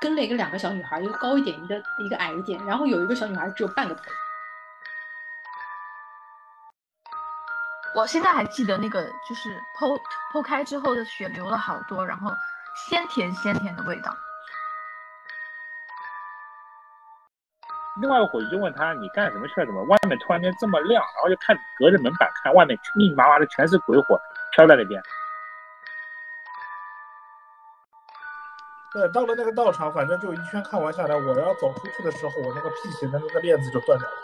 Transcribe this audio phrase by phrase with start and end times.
[0.00, 4.02] 跟了一个两个小女孩，一个高一点，一个一个矮一点，然后有一个小女孩只有半个头。
[7.94, 9.98] 我现在还记得那个，就是剖
[10.32, 12.30] 剖开之后的血流了好多，然后
[12.74, 14.14] 鲜甜鲜甜的味道。
[18.02, 19.66] 另外一个伙计就问他你干什么去了？
[19.66, 21.02] 怎么外面突然间这么亮？
[21.02, 24.20] 然后就看隔着门板看外面密密麻麻的全是鬼火
[24.52, 25.02] 飘在那边。
[28.96, 34.14] 对，到了那个道场，反正就一圈看完下来，我要走出去的时候，我那个辟邪的那个链子就断掉了。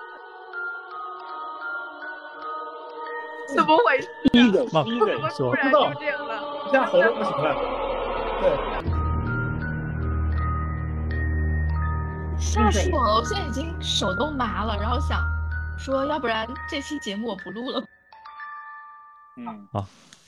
[3.54, 4.08] 怎么回事？
[4.32, 6.42] 第一个，妈第一个说不知道就这样了？
[6.66, 7.54] 一下喉咙不行了。
[8.40, 8.50] 对，
[12.38, 13.16] 吓死我了！
[13.16, 15.20] 我现在已经手都麻了，然后想
[15.78, 17.84] 说，要不然这期节目我不录了。
[19.36, 19.68] 嗯，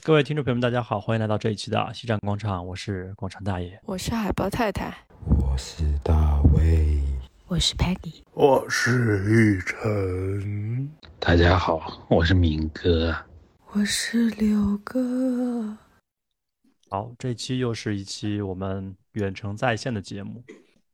[0.05, 3.81] 各位听众朋友们，大家好，欢迎来到这一期的西站广场，我是广场大爷。
[3.85, 4.95] 我是海豹太太，
[5.41, 7.01] 我是大卫，
[7.47, 10.91] 我是 Peggy，我是玉成。
[11.19, 13.15] 大家好，我是明哥。
[13.71, 15.75] 我是刘哥。
[16.87, 20.43] 好，这一期又是一期我们远程在线的节目。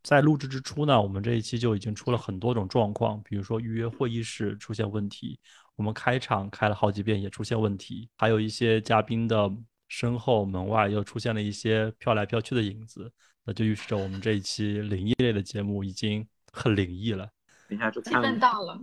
[0.03, 5.37] 在录制之初呢，我们这一期就已经出了很多种状况，比如说预约会议室出现问题，
[5.81, 9.51] 我们开场开了好几遍也出现问题，还有一些嘉宾的
[9.87, 13.11] 身后门外又出现了一些飘来飘去的影子，
[13.43, 17.27] 那就预示着我们这一期灵异类的节目已经很灵异了。
[17.67, 18.75] 等一下就气看，氛到了，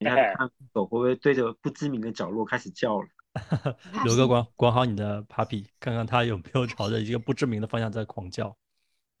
[0.00, 3.06] 一下就看狗会不会对着不知名的角落开始叫了。
[4.04, 8.56] 刘哥管管好你的 puppy，看看它有没有朝着一个不知名的方向在狂叫。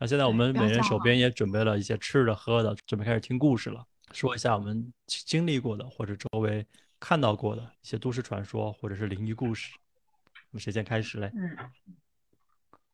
[0.00, 3.86] 那现在我们每人手边也准备了一些吃的喝的，准备开始听故事了。
[4.12, 6.64] 说一下我们经历过的或者周围
[7.06, 9.76] 看到过的一些都市传说或者是灵异故事。
[10.32, 11.30] 我们谁先开始嘞？
[11.34, 11.54] 嗯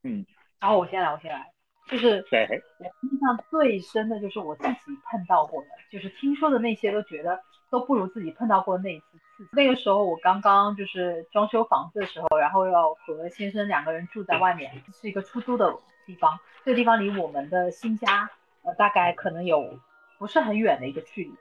[0.03, 0.27] 嗯，
[0.59, 1.53] 然后我先来，我先来，
[1.87, 2.45] 就是对，
[2.81, 7.41] 我印象最深的就是我自己碰到过的，就是听说的那些都觉得
[7.71, 9.51] 都不如自己碰到过的那一次刺激。
[9.53, 15.73] 那个时候我刚刚就是装修房子的时候，然后要和先生两个人住在外面，是一个出租的
[16.05, 18.29] 地方，这个地方离我们的新家
[18.63, 19.79] 呃大概可能有
[20.19, 21.33] 不是很远的一个距离。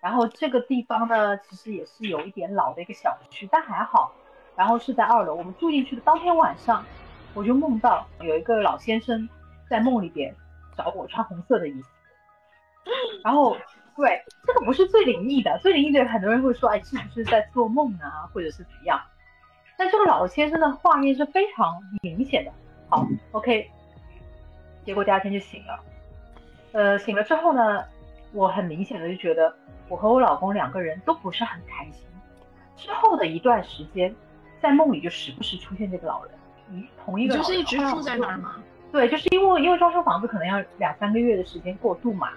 [0.00, 4.12] 然后这个地方呢，其实也是有一点老的一个小区，但还好。
[4.56, 6.84] 然后是在二楼，我们住进去的当天晚上，
[7.32, 9.28] 我就梦到有一个老先生
[9.68, 10.34] 在梦里边
[10.76, 11.88] 找我穿红色的衣服。
[13.22, 13.56] 然后，
[13.96, 19.00] 对，这个不是最灵异的，最灵异的很多人会说，哎，是不是在做梦啊，或者是怎么样？
[19.76, 22.50] 但这个老先生的画面是非常明显的。
[22.88, 23.70] 好，OK，
[24.84, 25.80] 结果第二天就醒了。
[26.72, 27.84] 呃，醒了之后呢，
[28.32, 29.54] 我很明显的就觉得
[29.88, 32.06] 我和我老公两个人都不是很开心。
[32.76, 34.14] 之后的一段时间，
[34.60, 36.32] 在梦里就时不时出现这个老人，
[36.72, 37.46] 一同一个老人。
[37.46, 38.56] 就是一直住在那儿吗？
[38.92, 42.30] 对，就是因为因为装修房子可能要两三个月的时间过渡嘛，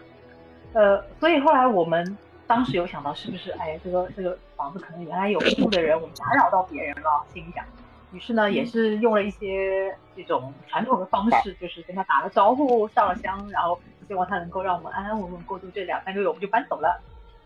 [0.73, 7.63] 呃，所以后来我们当时有想到是不是，哎，这个这个房子可能原来有住的人，我们打扰到别人了，心里想。
[8.11, 13.79] 于是呢，也是用了一些这种传统的方式，就是跟他打了招呼，上了香，然后
[14.11, 17.01] 希望他能够让我们安安稳稳过渡这两三个月，我们就搬走了。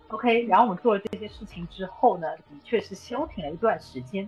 [0.08, 4.28] OK，然后我们做了这些事情之后呢，的确是消停了一段时间，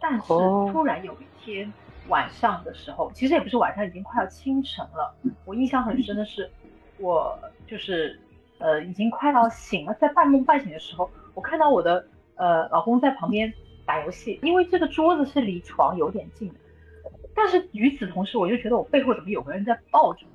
[0.00, 1.72] 但是突然有一天
[2.08, 5.14] 晚上的时候，其实也不是晚上，已经快要清晨了。
[5.44, 6.50] 我印象很深的是，
[6.98, 7.38] 我
[7.68, 8.18] 就是
[8.58, 12.04] 呃已经快要醒了，在半梦半醒的时候，我看到我的
[12.34, 13.54] 呃老公在旁边
[13.86, 16.54] 打游戏，因为这个桌子是离床有点近的，
[17.32, 20.33] 但是与此同时，我就觉得我背后怎么有个人在抱着我，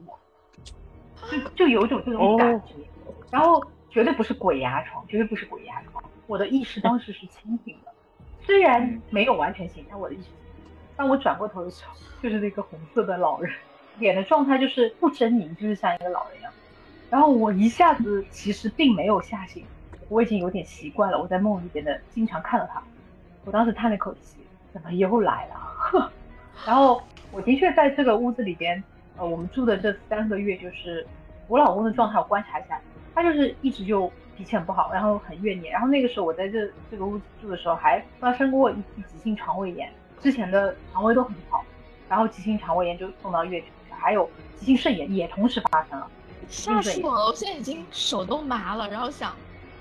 [1.32, 2.74] 就就有一种这种感觉，
[3.32, 7.92] 然后绝对不是鬼压床，绝对不是鬼压床，我的意识当时是清醒的，
[8.42, 10.30] 虽然没有完全醒，但我的意识。
[10.96, 13.54] 当我转过头的时候，就是那个红色的老人，
[14.00, 16.52] 脸的状态就是不狰狞，就是像一个老人一样。
[17.10, 19.64] 然后我一下子其实并没有吓醒，
[20.10, 21.20] 我已经有点习惯了。
[21.20, 22.84] 我在梦里边的经常看到他，
[23.46, 24.42] 我当时叹了口气，
[24.74, 25.56] 怎么又来了？
[25.56, 26.12] 呵。
[26.66, 27.02] 然后
[27.32, 28.84] 我的确在这个屋子里边，
[29.18, 31.08] 呃，我们住的这三个月，就是
[31.50, 32.80] 我老公的状态，我观察一下，
[33.14, 35.74] 他就是一直就脾气很不好，然后很怨念。
[35.74, 39.92] 然后那个时候我在这这个屋子住的时候，还发生过一次急性肠胃炎。
[40.22, 41.64] 之前的肠胃都很好，
[42.08, 46.08] 然后急性肠胃炎就送到月球去，还有急性肾炎也同时发生了。
[46.48, 47.26] 吓死我了！
[47.26, 49.34] 我现在已经手都麻了，然后想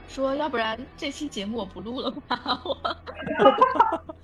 [0.08, 2.62] 说，要不然这期节目我不录了吧？
[2.64, 2.76] 我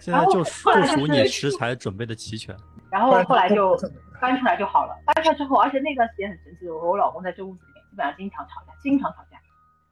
[0.00, 2.56] 现在就后来就是就属你食材准备的齐全。
[2.90, 3.78] 然后后来就
[4.20, 9.38] 搬出来就好了，搬出来之后，而且那段时间很神奇，我和我老公在这屋子里面基本上经常吵架，经常吵架。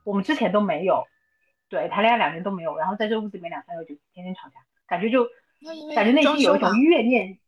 [0.05, 1.05] 我们之前都没有，
[1.69, 4.55] 对，谈恋爱两年都没有，然后在这屋子里面两三个月就天天吵架。
[4.87, 5.27] 感觉就
[5.95, 7.39] 感觉内心有一种怨念，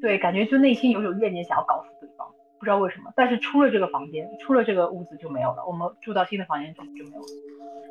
[0.00, 2.26] 对，感觉就内心有种怨念想要搞死对方，
[2.58, 3.12] 不知道为什么。
[3.14, 5.66] 但是出了这个房间，出了这个屋子就没有了。
[5.66, 7.26] 我们住到新的房间之后就没有了。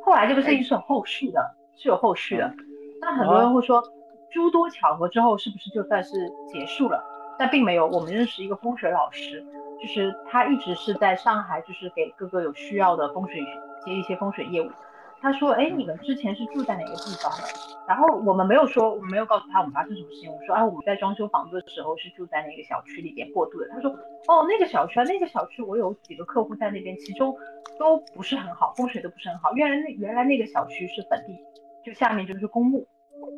[0.03, 2.51] 后来这个事情是有后续的，是有后续的。
[3.00, 3.83] 但很多人会说，
[4.31, 6.12] 诸多巧合之后是不是就算是
[6.48, 7.03] 结束了？
[7.37, 7.87] 但并没有。
[7.87, 9.43] 我们认识一个风水老师，
[9.81, 13.41] 就是他一直是在上海，就是给各个有需要的风水
[13.83, 14.69] 接一些风水业务。
[15.21, 17.47] 他说：“哎，你们之前是住在哪个地方的？”
[17.87, 20.31] 然后我们没有说，我们没有告诉他我们发生什么事情。
[20.31, 23.89] 我说：“哎，我们在装修房子的时候是住在哪个小区里边过渡的。”他说
[24.27, 27.35] ：“哦，那个小区啊，那个小区我有几个客户在那边，其中
[27.79, 29.51] 都不是很好，风水都不是很好。
[29.53, 31.35] 原来那原来那个小区是本地，
[31.83, 32.85] 就下面就是公墓。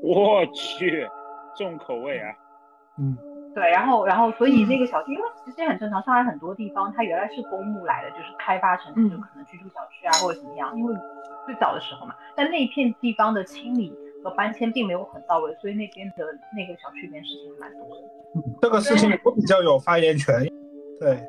[0.01, 1.07] 我去，
[1.55, 2.33] 重口味啊！
[2.99, 3.15] 嗯，
[3.57, 10.95] 对，然后然后所以那个小区，因为其实也很正常，上海很多地方它原来是公墓来的，就是开发成就可能居住小区啊或者怎么样，因为。”
[11.47, 13.89] 最早的时候嘛，但那一片地方的清理
[14.21, 18.03] 和搬迁并没有很到位，所以那边的那个小区里面事情蛮多的。
[18.61, 20.45] 这个事情我比较有发言权。
[20.99, 21.25] 对，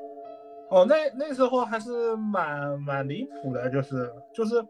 [0.70, 4.60] 哦，那那时候还是蛮蛮离谱的，就是就是，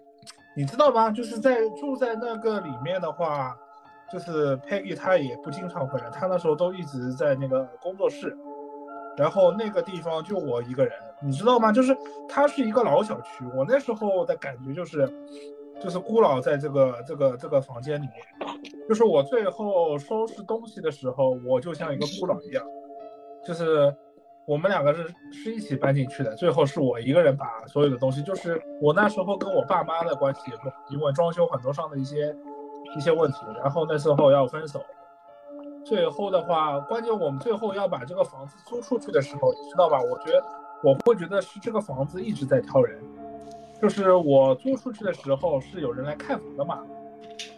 [0.54, 1.10] 你知道吗？
[1.10, 3.56] 就是在住在那个里面的话，
[4.12, 8.36] 就是 Peggy 她也不经常回来，她那时候都一直在那个工作室，
[9.16, 10.92] 然后那个地方就我一个人。
[11.20, 11.72] 你知道吗？
[11.72, 11.96] 就是
[12.28, 15.04] 它是一个老小区，我那时候的感觉就是，
[15.80, 18.14] 就是孤老在这个这个这个房间里面，
[18.88, 22.64] 就是我最后收拾东西的时候，我就像一个孤老一样，
[23.44, 23.92] 就是
[24.46, 32.32] 我们两个是是一起搬进去的，最后是我一个人把所有的东西，就是我那时候跟我爸妈的关系也不好，因为装修很多上的一些
[32.96, 34.80] 一些问题，然后那时候要分手，
[35.84, 40.00] 最后的话，关键我们最后要把这个房子租出去的时候，你知道吧？
[40.00, 40.44] 我觉得。
[40.80, 43.02] 我会觉得是这个房子一直在挑人，
[43.82, 46.86] 就是我租出去的时候是有人来看房的嘛，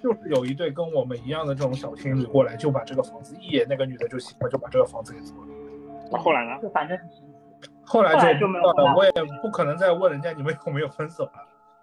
[0.03, 5.49] 就是有一对跟我们一样的这种小情侣过来，就把这个房子一眼那个女的就喜欢，就把这个房子给租了。
[6.11, 6.59] 那后来呢？
[6.63, 6.99] 就反正
[7.85, 9.13] 后来就没有了，我也
[9.43, 11.33] 不可能再问人家你们有没有分手了。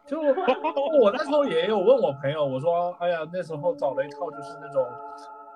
[0.08, 4.86] 就我那时候也有问我朋友，我说哎呀那时候找了一套就是那种。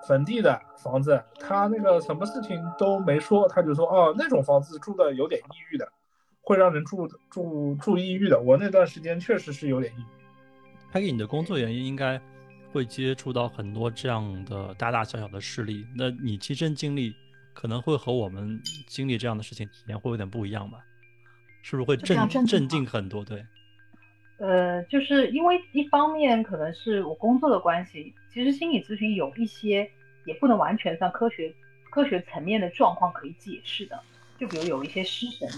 [0.04, 5.88] 坟地的房子，他那个什么事情都没说，他就说哦，那种房子住的有点抑郁的，
[6.40, 8.40] 会让人住住住抑郁的。
[8.40, 10.04] 我那段时间确实是有点抑郁。
[10.90, 12.20] 他给你的工作原因应该
[12.72, 17.14] 会接触到很多这样的大大小小的事例，那你亲身经历
[17.54, 20.78] 可能会和我们经历这样的事情体验会有点不一样吧？
[21.62, 23.24] 是不是会镇镇静很多？
[23.24, 23.46] 对。
[24.42, 29.88] 呃，就是因为一方面可能是我工作的关系，其实心理咨询有一些
[30.24, 31.54] 也不能完全算科学
[31.90, 34.02] 科学层面的状况可以解释的，
[34.40, 35.48] 就比如有一些失神，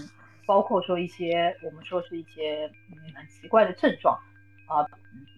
[0.45, 4.15] 包括说一些我们说是一些嗯很奇怪的症状
[4.67, 4.85] 啊，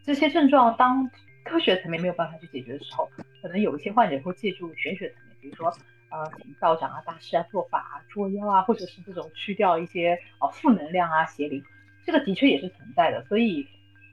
[0.03, 1.09] 这些症状当
[1.45, 3.09] 科学层面没有办法去解决的时候，
[3.41, 5.73] 可能有一些患者会借助玄学层面，比如说
[6.09, 11.63] 呃请道长啊、大师啊做法啊、捉妖啊，或者是这种去掉一些啊负能量啊、邪灵。
[12.07, 13.67] 这个的确也是存在的，所以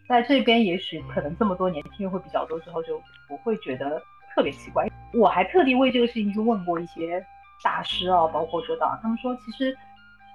[0.08, 4.02] 在这边也许可能这么多年听会比较多之后就不会觉得
[4.34, 4.86] 特别奇怪。
[5.12, 7.24] 我还特地为这个事情去问过一些
[7.62, 9.74] 大师啊，包括说到他们说其实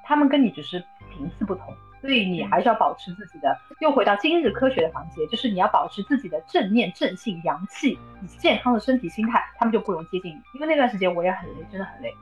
[0.05, 0.79] 他们跟你只是
[1.11, 3.55] 频次不同，所以你还是要保持自己的。
[3.81, 10.41] 又回到今日科学的环节，就是你要保持自己的正念、正性、阳气以及健康的身体心态，他们就不容接近你。
[10.53, 12.13] 因为那段时间我也很累，真的很累，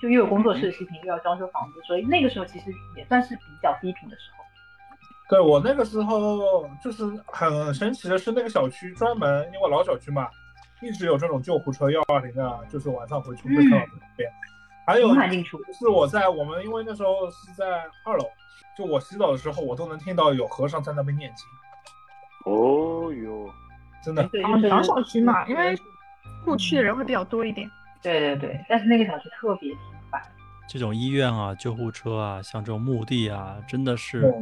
[0.00, 4.37] 就又有工作室的事情，又要装修房子，所以那个时候其实也算是比较低频的时候。
[5.28, 10.26] 对我那个时候就是很神奇的是，那个小区专门因为老小区嘛，
[10.80, 14.30] 一直有这种救护车幺二零的，就是晚上回去会看到这边。
[14.86, 15.14] 还有
[15.78, 18.24] 是我在我们因为那时候是在二楼，
[18.74, 22.50] 就我洗澡的时候，我都能听到有和尚在那边念经。
[22.50, 23.50] 哦哟，
[24.02, 24.26] 真的。
[24.28, 25.78] 对老小区嘛，因为
[26.42, 27.70] 过去的人会比较多一点。
[28.00, 29.78] 对对对，但是那个小区特别频
[30.10, 30.22] 繁。
[30.66, 34.34] 这种医院啊、救护车啊、像这种墓地啊，真的是。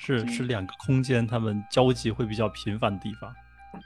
[0.00, 3.30] 是是两个空间，他们交集会比较频繁的地方，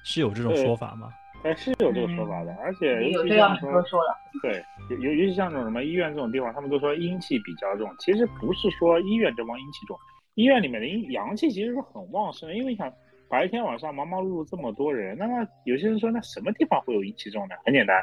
[0.04, 1.12] 是有这种说法吗？
[1.42, 4.16] 哎，是有这个说法的，而且有这样说说了。
[4.40, 7.90] 对，尤尤其像这种什么医院这种地方，他们都说阴气比较重。
[7.98, 9.98] 其实不是说医院这帮阴气重，
[10.36, 12.54] 医院里面的阴阳气其实是很旺盛的。
[12.54, 12.90] 因为你想
[13.28, 17.56] 白天晚上忙忙碌碌这么多人，那么有些人说那什么地方会有阴气重呢？
[17.66, 18.00] 很简单，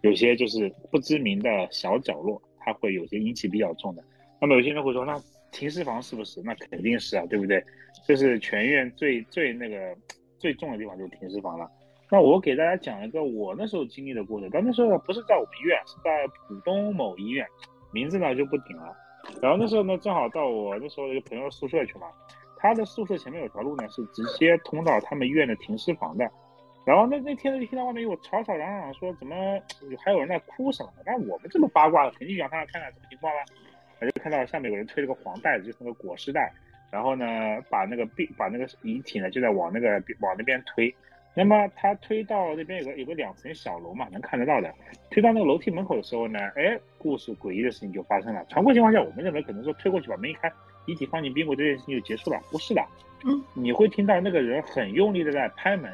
[0.00, 4.02] 有些就是不知名的小角落，它会有些阴气比较重的。
[4.40, 5.20] 那么有些人会说那。
[5.52, 6.42] 停尸房是不是？
[6.42, 7.62] 那肯定是啊，对不对？
[8.04, 9.96] 这是全院最最那个
[10.38, 11.70] 最重的地方，就是停尸房了。
[12.10, 17.46] 那我给大家讲一个我那时候经历的过程，但那时候不是在我们医院，是在浦东某医院，
[17.92, 18.94] 名字呢就不顶了。
[19.40, 22.08] 然后那时候呢，正好到我那时候一个朋友宿舍去嘛，
[22.56, 26.28] 他的宿舍前面有条路呢，是直接通到他们医院的停尸房的。
[26.84, 29.34] 然后那那天就听到外面有吵吵嚷嚷，说怎么
[30.04, 31.02] 还有人在哭什么的。
[31.06, 33.40] 但我们这么八卦的，肯定想上来看看什么情况啦。
[34.06, 36.52] 我就看到下面有人推了个黄袋子，就是那个裹尸袋，
[36.90, 37.24] 然后呢
[37.70, 40.92] 把那个病把那个遗体呢就在往那个往那边推。
[41.34, 44.70] 那么他推到那边有个有个两层小楼嘛，能看得到的。
[45.08, 48.44] 推到那个楼梯门口的时候呢，哎，故事诡异的事情就发生了。
[48.50, 50.52] 常规情况下，我们认为可能说推过去把门一开，
[50.86, 52.38] 遗体放进冰柜，这件事情就结束了。
[52.50, 52.84] 不是的，
[53.24, 55.90] 嗯，你会听到那个人很用力的在拍门，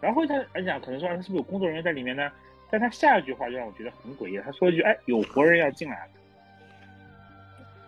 [0.00, 2.32] 然后他而且可能说他是不是有工作人员在里面呢？
[2.68, 6.12] 但他下一句话就让我觉得很诡异，他说一句，哎，有活人要进来了。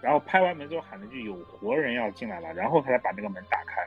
[0.04, 3.80] 然后拍完门之后喊了句有活人要进来了，然后他才把那个门打开。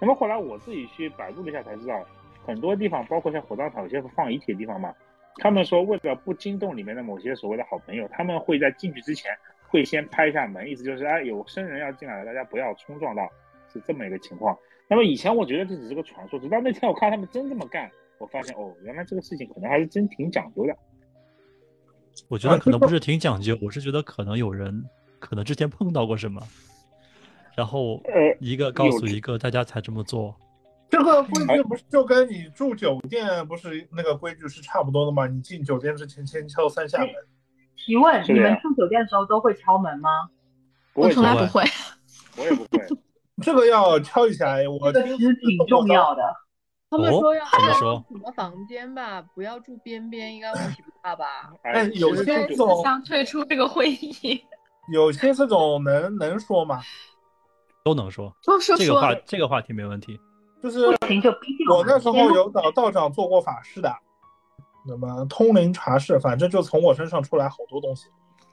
[0.00, 2.04] 那么后来我自己去百度了一下才知道，
[2.44, 4.92] 很多地方包括像火葬场有些放遗体的地方嘛，
[5.36, 9.30] 他们说为了不惊动里面的某些所谓的好朋友，他们会在进去之前
[9.68, 13.30] 会先拍一下门，意思就是哎有生人要进来了，大家不要冲撞到，
[13.72, 14.58] 是这么一个情况。
[14.88, 20.76] 那么以前我觉得这只是个传说，直到那天我看他们真这么干，我发现哦，原来这个事情可能还是真挺讲究的。
[22.28, 24.84] 我觉得可能不是挺讲究，我是觉得可能有人
[25.20, 26.42] 可能之前碰到过什么，
[27.54, 30.34] 然后呃一个告诉一个，大家才这么做。
[30.88, 35.28] 这个规矩不是就跟你住酒店不是那个规矩是差不多的吗？
[35.28, 37.08] 你进酒店之前先敲三下门。
[37.76, 40.08] 提问：你们住酒店的时候都会敲门吗？
[40.94, 41.62] 我从来不会。
[42.36, 42.84] 我也不会。
[43.40, 46.22] 这个要敲一下，我这个其实挺重要的。
[46.90, 51.52] 他们哦说要什么房间吧，不要住边边，应该问题不大吧？
[51.62, 54.44] 哎有些这这种想退出这个会议，
[54.92, 56.80] 有些这种能能说吗？
[57.84, 60.18] 都能说这个话，这个话题没问题。
[60.62, 60.86] 就是。
[61.70, 63.92] 我那时候有找道长做过法事的，
[64.86, 68.06] 那么通灵查事，反正就从我身上出来好多东西，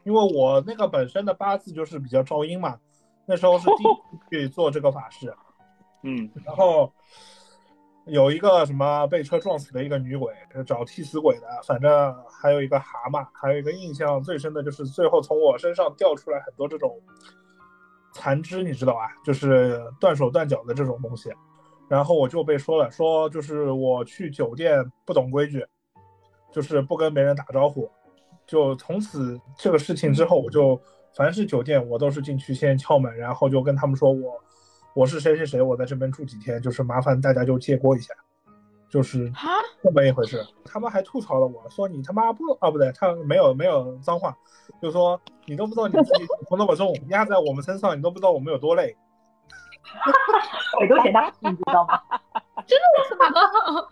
[0.04, 2.78] 因为我那个本身的八字就是比较招阴嘛，
[3.26, 5.34] 那时候是第一次去做这个法事，
[6.04, 6.92] 嗯，然后
[8.08, 10.34] 有一个什么被车撞死的一个女鬼，
[10.66, 17.00] 找替死鬼的，反正还有一个蛤蟆，还有一个印象最深的就是最后从我身上掉出来很多这种
[18.14, 19.12] 残肢，你知道吧？
[19.26, 21.32] 就是断手断脚的这种东西。
[21.90, 25.66] 然后我就被说了，说就是我去酒店不懂规矩，
[26.52, 27.90] 就是不跟别人打招呼，
[28.46, 30.80] 就从此这个事情之后，我就
[31.14, 34.38] 凡是酒店我都是进去先敲门，然后就跟他们说我
[34.98, 38.16] 我是谁谁谁，我在这边住几天，就是麻烦大家就借过一下，
[38.90, 39.46] 就是啊
[39.84, 40.44] 这么一回事。
[40.66, 44.36] 他们还吐槽了我说你他妈不啊不对，他没有没有脏话，
[44.82, 48.98] 就说你都不知道你自己头那么重压在我们身上，你都不知道我们有多累。
[50.80, 52.02] 腿都显大，你知道吗？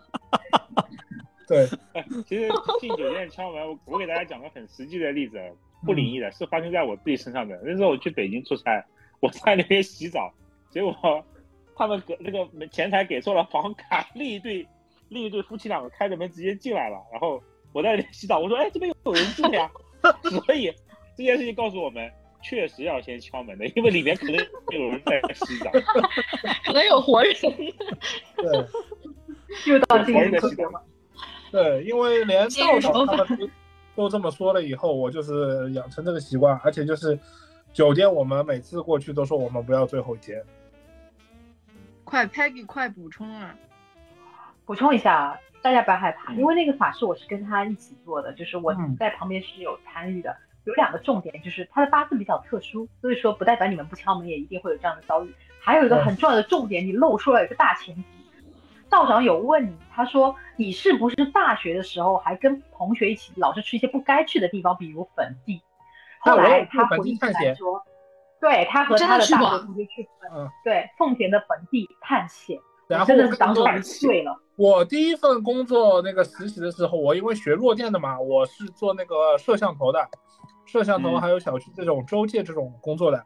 [1.46, 1.68] 对，
[2.26, 2.48] 其实
[2.80, 5.38] 进酒店敲门，我我给大家讲个很实际的例子，
[5.84, 7.56] 不灵异的，是发生在我自己身上的。
[7.62, 8.84] 那时候我去北京出差，
[9.20, 10.34] 我在那边洗澡，
[10.76, 10.94] 结果
[11.74, 14.68] 他们给那个门前台给错了房卡，另一对
[15.08, 17.42] 另一对夫妻两个开着门直接进来了，然后
[17.72, 19.70] 我在那边洗澡，我说哎这边有人住呀，
[20.44, 20.70] 所以
[21.16, 22.12] 这件事情告诉我们。
[22.42, 24.36] 确实要先敲门的，因为里面可能
[24.70, 25.70] 有人在洗澡，
[26.64, 27.34] 可能有活人。
[28.36, 28.66] 对
[29.66, 30.62] 又到这活人个在洗澡。
[31.50, 33.48] 对，因为连道长他们都
[33.96, 37.18] 都这么说了以后，我就是养成这个习惯，而且就是
[37.72, 40.40] 酒店我们每次过去都说我们不要最后一间。
[42.06, 43.52] 快，Peggy，快补充啊！
[44.64, 50.34] 补充一下啊，大家不要害怕，嗯因为那个法师我是跟他一起做的，就是我嗯在旁边是有参与的。
[50.64, 55.34] 有两个重点，就是他的八字比较特殊，所以说不代表你们不敲门也一定会有这样的遭遇。
[55.60, 58.04] 还有一个很重要的重点，你露出了一个大前提。
[58.88, 65.60] 道长有问你，他说你是不是大学的时候还跟同学一起老是去一些不该去的地方，比如坟地？
[66.20, 67.84] 后来他回忆起来说，
[68.40, 74.38] 对他和他的大学同学去坟，嗯对奉田的坟地探险，然后我真的我跟你说是当时醉了。
[74.56, 79.98] 我第一份工作那个实习的时候，我因为学弱电的嘛，我是做那个摄像头的，
[80.64, 83.24] 摄像头嗯还有小区这种周界这种工作的。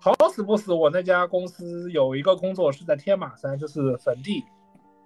[0.00, 4.44] 好死不死，我那家公司有一个工作是在天马山，就是坟地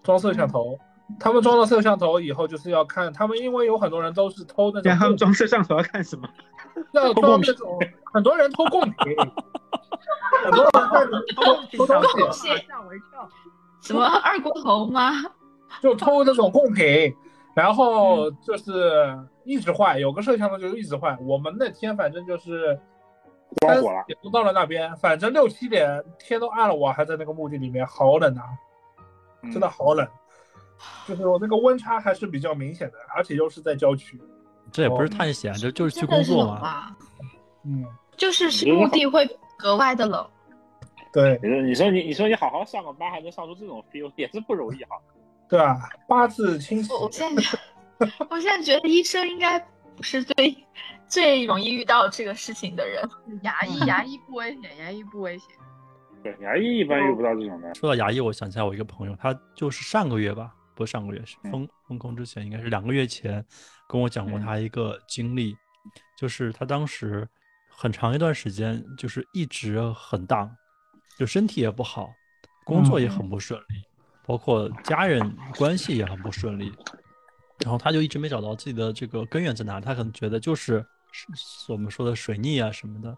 [0.02, 0.76] 装摄像头。
[1.18, 6.28] 他们装了摄像头以后，就是要看他们，因为有很多人都是偷那种让他们装摄像头要看什么？
[6.92, 7.78] 要装那种，
[8.12, 9.16] 很多人偷贡品，
[10.44, 12.48] 很多人在偷偷东西。
[12.66, 13.28] 吓我一跳！
[13.80, 15.12] 什么 二锅头吗？
[15.80, 17.14] 就偷那种贡品，
[17.54, 21.18] 然后就是一直换，有个摄像头就一直换。
[21.24, 22.78] 我们那天反正就是
[23.60, 28.44] 火了也都到了那边，反正六七点天都暗了，我还在那个墓地里面，好冷啊，
[29.42, 30.06] 嗯真的好冷。
[31.06, 34.20] 就是我那个温差还是比较明显的，而且又是在郊区。
[34.72, 36.96] 这也不是探险，这就是去工作嘛。
[37.64, 37.84] 嗯，
[38.16, 40.26] 就是去墓地会格外的冷。
[41.12, 44.96] 对，你说你说你你说你好好上个班还能上出这种 feel 也是不容易哈。
[45.48, 45.76] 对啊？
[46.06, 46.92] 八字清晰。
[46.92, 47.42] 我我现在
[48.28, 49.58] 我现在觉得医生应该
[49.96, 50.56] 不是最
[51.06, 53.02] 最容易遇到这个事情的人。
[53.42, 55.48] 牙医牙医不危险，牙医不危险。
[56.22, 57.74] 对，牙医一般遇不到这种的。
[57.74, 63.44] 说到牙医，我想起来我一个朋友，他就是上个月吧，不是上个月，是封封控之前，应该是两个月前，
[63.88, 65.56] 跟我讲过他一个经历，
[66.16, 67.28] 就是他当时
[67.68, 70.48] 很长一段时间就是一直很大，
[71.18, 72.12] 就身体也不好，
[72.64, 73.82] 工作也很不顺利，
[74.24, 76.72] 包括家人关系也很不顺利，
[77.64, 83.12] 然后他就一直没找到自己的这个根源在哪，他可能觉得就是是我们说的水逆啊什么的。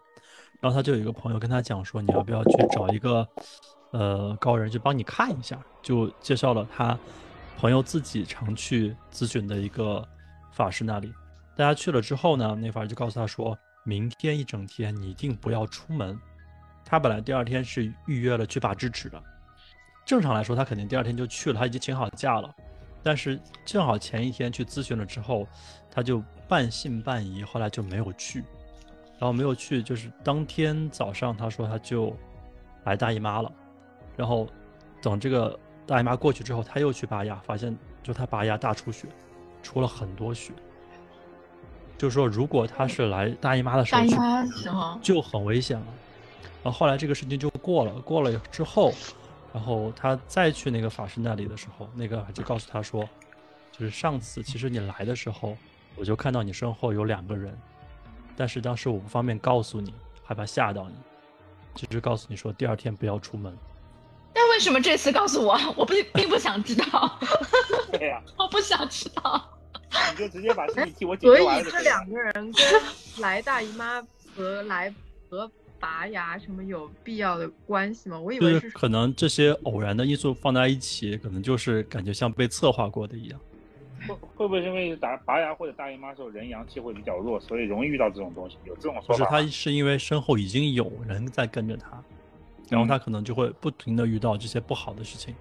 [0.59, 3.27] 然后他就有一个朋友跟他讲说，你要不要去找一个，
[3.91, 5.59] 呃，高人去帮你看一下？
[5.81, 6.95] 就介绍了他
[7.61, 10.03] 朋友自己常去咨询的一个
[10.51, 11.13] 法师那里。
[11.55, 16.19] 大家去了之后呢，那法师就告诉他说，明天一整天你一定不要出门。
[16.83, 19.23] 他本来第二天是预约了去拔智齿的，
[20.03, 22.51] 正常来说他肯定第二天就去了，他已经请好假了。
[23.03, 25.47] 但是正好前一天去咨询了之后，
[25.91, 28.39] 他就半信半疑，后来就没有去。
[29.19, 32.11] 然后没有去，就是当天早上，他说他就
[32.85, 33.51] 来大姨妈了，
[34.17, 34.47] 然后
[34.99, 35.59] 等这个
[35.91, 39.09] 大姨妈过去之后，他又去拔牙，发现就他拔牙大出血，
[39.61, 40.53] 出了很多血。
[41.97, 45.85] 就是说，如果他是来大姨妈的时候大姨妈的时候就很危险了。
[46.63, 48.93] 然后后来这个事情就过了，过了之后，
[49.53, 53.03] 然后他再去那个法师那里的时候，那个就告诉他说，
[53.73, 55.57] 就是上次其实你来的时候，
[55.97, 57.53] 我就看到你身后有两个人。
[58.37, 59.93] 但是当时我不方便告诉你，
[60.23, 60.95] 害怕吓到你，
[61.75, 63.53] 就是告诉你说第二天不要出门。
[64.33, 65.59] 但为什么这次告诉我？
[65.75, 67.19] 我不并不想知道。
[67.91, 69.49] 对呀、我不想知道。
[70.11, 71.83] 你就直接把事情替我解所以决完了就可以了。
[71.83, 72.53] 这两个人跟
[73.21, 74.01] 来大姨妈
[74.33, 74.93] 和来
[75.29, 78.17] 和拔牙什么有必要的关系吗？
[78.17, 83.39] 我以为是是可能这些偶然的因素放在一起，可能就是感觉像被策划过的一样。
[84.07, 88.55] 会会不会是因为打拔牙或者大姨妈的时候人阳气会比较弱，所以容易遇到这种东西？
[88.65, 89.23] 有这种说法不是？
[89.25, 92.01] 他是因为身后已经有人在跟着他，
[92.71, 95.35] 然后他可能就会不停的遇到这些不好的事情。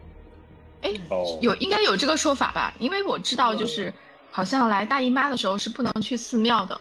[0.83, 2.75] 哎，哦，有应该有这个说法吧？
[2.81, 3.95] 因为我知道，就是
[4.33, 6.81] 好像来大姨妈的时候是不能去寺庙的。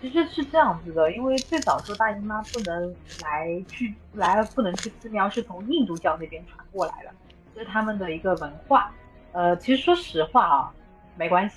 [0.00, 7.10] 其实是这样子的，因为最早说大姨妈不能来去来了不能去寺庙，是从印度教那边传过来的，
[7.54, 8.92] 这是他们的一个文化。
[9.32, 10.72] 呃，其实说实话啊，
[11.16, 11.56] 没关系，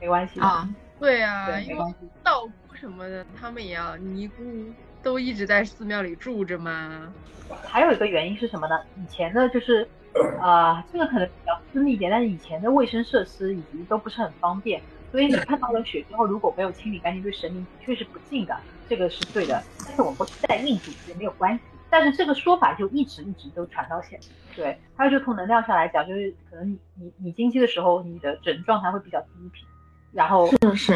[0.00, 0.66] 没关系啊，
[0.98, 1.94] 对啊，对，因为。
[2.22, 4.44] 道姑什么的，他们也要尼姑
[5.02, 7.12] 都一直在寺庙里住着吗。
[7.64, 8.78] 还有一个原因是什么呢？
[8.96, 9.88] 以前的就是，
[10.40, 14.80] 呃，这个可能比较私密一点，但是以前的卫生设施以及都不是很方便，
[15.10, 18.54] 所以你看到了血之后，如果没有清理干净，对神明的确是不敬的，
[18.88, 19.62] 这个是对的。
[19.86, 21.60] 但是我们不是在印度，也没有关系。
[21.90, 24.26] 但是这个说法就一直一直都传到现在。
[24.54, 29.64] 对，还有就从能量上来讲，就是可能你你你经期的时候，你的整个状态会比较低频，
[30.12, 30.92] 然后是是，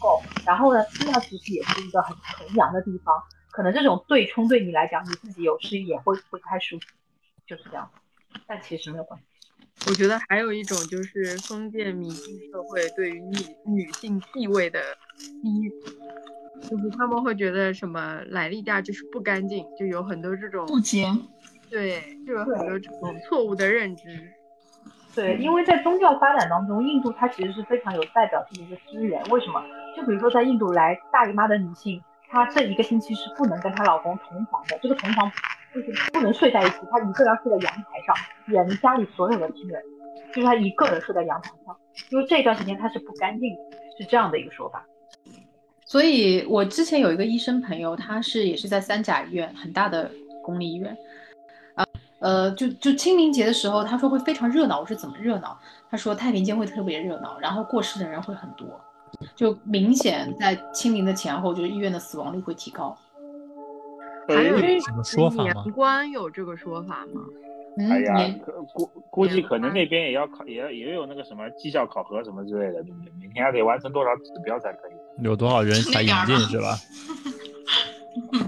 [0.00, 3.14] 够，然后呢，寺庙其实也是一个很纯阳的地方，
[3.52, 6.86] 可能这种对冲对你来讲，你自己有时也会不太舒服，
[7.46, 7.88] 就是这样。
[8.46, 9.26] 但其实没有关系。
[9.86, 14.80] 我觉得还有一种就是封建迷信社会对于女女性地位的
[15.42, 15.70] 低，
[16.68, 21.06] 就是他们会觉得什么来例假就是不干净，就有很多这种不洁。
[21.70, 24.30] 对，就有很多这种错误的认知。
[25.14, 29.22] 对，因为在宗教发展当中，印度它其实是非常有代表性的一个资源。
[29.30, 29.62] 为什么？
[29.96, 35.30] 就比如说在印度来大姨妈的女性，她这一个星期是不能跟她老公同房的，这个同房
[35.74, 39.82] 就是不能睡在一起，她一个人要睡在阳台上，远离家里所有的亲人，
[40.32, 41.76] 就是她一个人睡在阳台上，
[42.10, 43.62] 因为这段时间她是不干净的，
[43.98, 44.84] 是这样的一个说法。
[45.84, 50.08] 所以我之前有一个医生朋友，他是也是在三甲医院，很大的
[50.40, 50.96] 公立医院，啊，
[52.20, 54.78] 呃，就就清明节的时候，他说会非常热闹。
[54.80, 55.58] 我说怎么热闹？
[55.90, 58.68] 他说太平间会特别热闹，然后过世的人会很多，
[59.34, 62.96] 就明显在清明的前后，就是医院的死亡率会提高。
[64.28, 67.22] 还有哎什么说法吗年关有这个说法吗？
[67.78, 73.12] 嗯，哎呀年，可估估计可能那边也要考，也要也有那个什么绩效考核什么之类的，对不对？
[73.18, 75.24] 每天还得完成多少指标才可以？
[75.24, 76.76] 有多少人才引进是吧？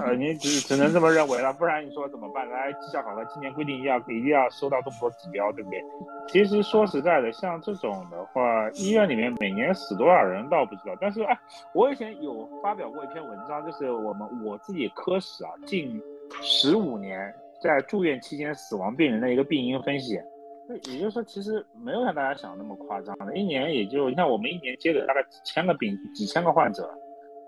[0.01, 2.49] 呃， 你只只能这么认为了，不然你说怎么办？
[2.49, 5.83] 来，绩效考核今年规定要一定要收到这么多指标，对不对？
[6.29, 11.39] 其实说实在的，像这种的话，医院里面每年死多少人倒不知道，但是哎，
[11.75, 16.01] 我以前有发表过一篇文章，就是我们我自己科室啊，近
[16.43, 20.21] 十五年在住院期间死亡病人的一个病因分析。
[20.85, 26.89] 也就是说，其实没有像大家想的那么夸张的，一年也就你看我们一年接的大概几千个病几千个患者，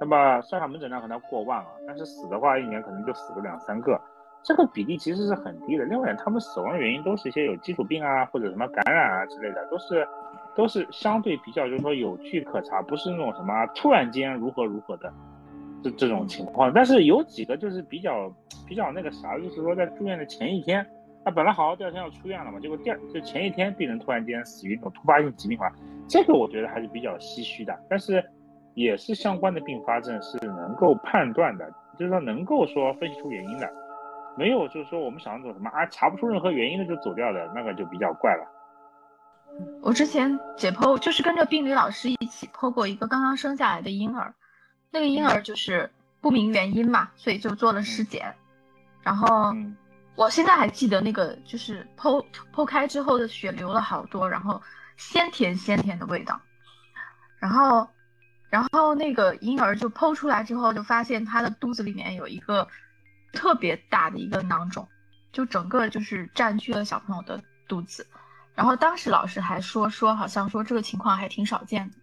[0.00, 4.00] 那么算上门诊量可能要过万了，但是死的话一年可能就死个两三个，
[4.42, 5.84] 这个比例其实是很低的。
[5.84, 10.06] 另外，他们死亡原因都是一些有基础病啊或者什么感染啊之类的，都是
[10.54, 15.12] 都是相对比较就是说有据可查，不是那种什么突然间如何如何的
[15.82, 16.72] 这这种情况。
[16.74, 18.30] 但是有几个就是比较
[18.66, 20.84] 比较那个啥，就是说在住院的前一天，
[21.24, 25.72] 他本来好好第二天要出院了嘛，结果第二就前一天病人突然间死于那种突发性疾病的话，
[26.08, 27.78] 这个我觉得还是比较唏嘘的。
[27.88, 28.22] 但是
[28.74, 33.72] 也是相关的并发症是能够判断的，就是说能够说分析出原因的。
[34.36, 38.50] 没有，就是说我们想那种什么啊，查不出任何原因的就走掉的那个就比较怪了。
[39.80, 44.34] 我之前解剖就是跟着病理老师一起剖过一个刚刚生下来的婴儿，
[44.90, 45.88] 那个婴儿就是
[46.20, 48.34] 不明原因嘛，所以就做了尸检。
[49.04, 49.54] 然后
[50.16, 54.60] 我现在还记得那个就是剖剖开之后的血流了好多，然后
[54.96, 56.40] 鲜甜鲜甜的味道。
[57.38, 57.86] 然后，
[58.54, 62.66] 然后那个婴儿就剖出来之后，就发现他的肚子里面有一个。
[63.36, 64.86] 特别大的一个囊肿，
[65.32, 68.06] 就整个就是占据了小朋友的肚子。
[68.54, 71.96] 然后当时老师还说说，好像说这个情况还挺少见的，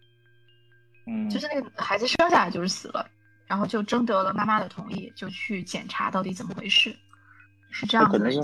[1.06, 3.08] 嗯，就是那个孩子生下来就是死了，
[3.46, 6.94] 然后就征得了妈妈的同意，就去检查到底怎么回事，
[7.70, 8.42] 是这样的可能是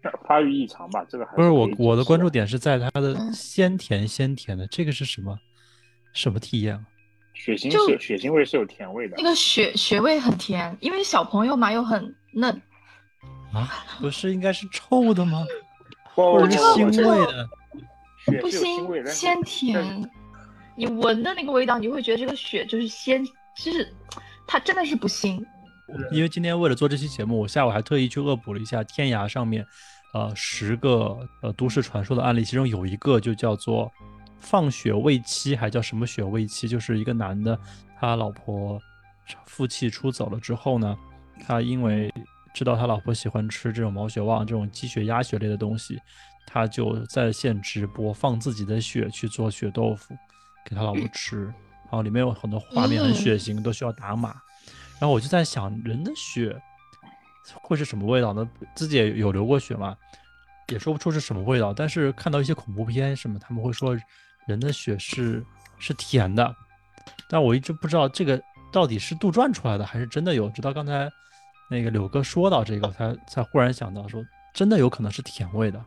[0.00, 5.36] 发发育异常吧，这个不是我我的关注点是在他的鲜甜鲜甜的，这个是什么
[6.12, 6.86] 什么体验？
[7.38, 12.50] 血腥是血腥味是有甜味的，那个血血味很甜，因为小朋友嘛又很嫩
[13.52, 15.46] 啊，不是应该是臭的吗？
[16.14, 17.48] 或者是腥味的，
[18.40, 20.10] 不腥鲜甜，
[20.76, 23.24] 你闻的那个味道，你会觉得这个血就是鲜，
[23.56, 23.88] 就是
[24.46, 25.40] 它真的是不腥。
[26.10, 29.64] 因为今天为了做这期节目，我下午还特意去恶补了一下天涯上面，
[30.12, 33.90] 呃，十个呃都市传说的案例，其中有一个就叫做。
[34.40, 36.66] 放血喂妻还叫什么血喂妻？
[36.66, 37.58] 就是一个男的，
[37.98, 38.80] 他老婆
[39.46, 40.96] 负气出走了之后呢，
[41.46, 42.12] 他因为
[42.54, 46.00] 知道他老婆喜欢吃这种毛血旺这种鸡血鸭血类的东西，
[46.46, 50.16] 他就在线直播放自己的血去做血豆腐
[50.64, 54.30] 给他老婆吃，然后里面有很多画面很血腥，都需要打码。
[54.98, 56.56] 然后我就在想，人的血
[57.62, 58.48] 会是什么味道呢？
[58.74, 59.96] 自己也有流过血嘛，
[60.68, 61.74] 也说不出是什么味道。
[61.74, 63.98] 但是看到一些恐怖片什么，他们会说。
[64.48, 65.44] 人的血是
[65.78, 66.56] 是甜的，
[67.28, 68.40] 但我一直不知道这个
[68.72, 70.48] 到底是杜撰出来的还是真的有。
[70.48, 71.08] 直到刚才
[71.70, 75.84] 那个柳哥说到这个，才才忽然想到说，真的有可能是甜味的。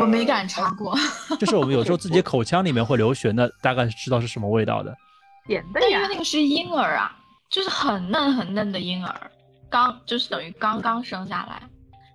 [0.00, 0.96] 我没敢尝过，
[1.38, 4.96] 就是我们有时候自己口腔里面会流血，那大概知道是什么味道的。
[5.46, 7.14] 甜的呀，因为那个是婴儿啊，
[7.50, 9.30] 就是很嫩很嫩的婴儿，
[9.68, 11.62] 刚就是等于刚刚生下来，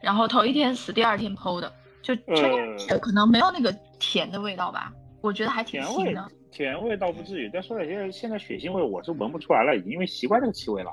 [0.01, 1.71] 然后头一天死，第二天剖的，
[2.01, 4.91] 就这可能没有那个甜的味道吧。
[5.21, 7.49] 我觉得还挺甜味的，甜味倒不至于。
[7.53, 10.91] 但说起来，现在血腥味我是闻不出来了，已经因为习惯这个气味了。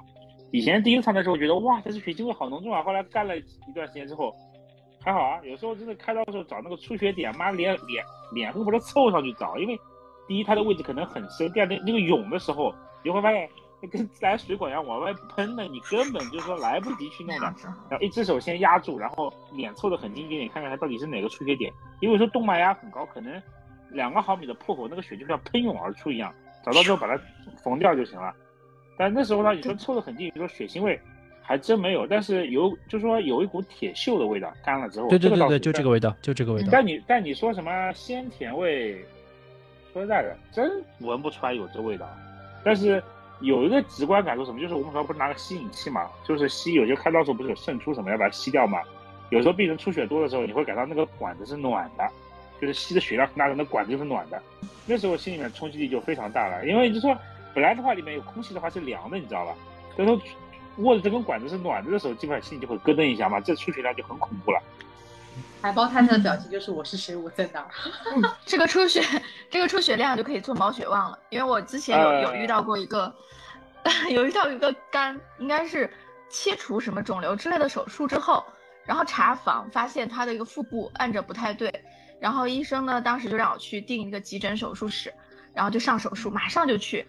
[0.52, 2.82] 以前第一次尝的时候觉得哇，这是血腥味好浓重啊。
[2.82, 4.34] 后来干了一段时间之后，
[5.04, 5.40] 还好啊。
[5.44, 9.78] 有时候真的开刀的时候找那个出血点，妈脸脸脸恨不得凑上去找，因为
[10.26, 13.48] 第一它的位置可能很深，第二那那个涌的时候，你会发现
[13.90, 17.54] 跟自来水管一样往外喷的，你根本就是说来不及去弄的。
[17.90, 21.72] 然后一只手先压住，然后脸凑得很近一点，看看它到底是哪个出血点。
[22.00, 23.42] 因为说动脉压很高，可能。
[23.90, 26.33] 两个毫米的破口，那个血就像喷涌而出一样，
[26.64, 27.20] 找到之后把它
[27.62, 28.35] 缝掉就行了。
[28.99, 30.99] 但那时候呢，你说凑得很近，你说血腥味
[31.42, 36.68] 还真没有，但是有，就说有一股铁锈的味道，干了之后，对对对对，就这个味道，就这个味道。
[36.72, 39.05] 但你但你说什么鲜甜味，
[39.92, 42.09] 说实在的，真闻不出来有这味道。
[42.64, 43.03] 但是
[43.40, 48.81] 有一个直观感受什么，就是我们说不是拿个吸引器嘛，就是吸，有些开刀时候不是有渗出什么，要把它吸掉嘛。
[49.31, 52.09] 有时候病人出血多的时候，你会感到那个管子是暖的。
[52.60, 54.40] 就是吸的血量很大的，那管子就是暖的，
[54.86, 56.66] 那时候心里面冲击力就非常大了。
[56.66, 57.16] 因为就说
[57.54, 59.54] 本来的话里面有空气的话是凉的，你知道吧？
[59.94, 60.20] 所以说
[60.78, 64.62] 握着这根管子是暖的的时候，基本上心里就会咯噔一下嘛，这出血量就很恐怖了。
[65.60, 67.70] 海豹太太的表情就是我是谁，我在哪儿？
[68.44, 69.02] 这个出血，
[69.50, 71.18] 这个出血量就可以做毛血旺了。
[71.30, 73.12] 因为我之前有有遇到过一个，
[74.10, 75.90] 有遇到一个肝，应该是
[76.30, 78.44] 切除什么肿瘤之类的手术之后，
[78.84, 81.72] 然后查房发现他的一个腹部按着不太对。
[82.20, 85.12] 然后医生呢，当时就让我去订一个急诊手术室，
[85.55, 87.07] 然后就上手术，马上就去，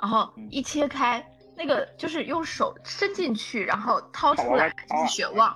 [0.00, 1.24] 然后一切开，
[1.56, 5.54] 那个就是用手伸进去，然后掏出来就是血旺，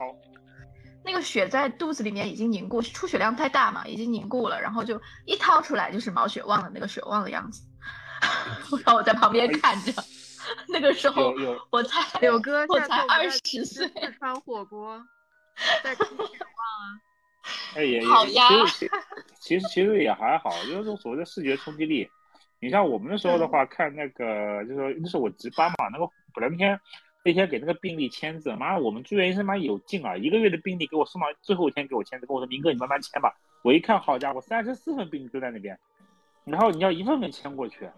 [1.03, 7.63] 那个血在肚子里面已经凝固，出血量太大嘛，已经凝固了，然后就一掏出来就是毛血旺的那个血旺的样子，
[8.85, 9.93] 然后我在旁边看着，
[10.69, 11.35] 那个时候
[11.71, 15.03] 我才柳哥，我才二十岁，四川火锅
[15.83, 17.01] 在吃血旺啊。
[17.75, 18.05] 哎也也，
[18.69, 18.91] 其实
[19.39, 22.09] 其实其实也还好，就是这种所谓的视觉冲击力。
[22.61, 26.79] 你像我们那时候的话，看那个就是说那是我值班嘛，那个本来那天
[27.25, 33.35] 那天给那个病历签字，妈，我们住院医生妈有劲啊，一个月的病历给我送到最后一天给我签字，跟我说明哥你慢慢签吧。
[33.63, 35.79] 我一看，好家伙，三十四份病历都在那边，
[36.45, 37.89] 然后你要一份份签过去。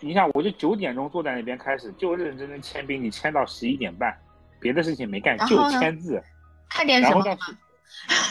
[0.00, 4.14] 你想，我就九点钟坐在那边开始，就认认真真签病历，签到十一点半，
[4.58, 6.22] 别的事情没干，就签字。
[6.68, 7.22] 看点什么？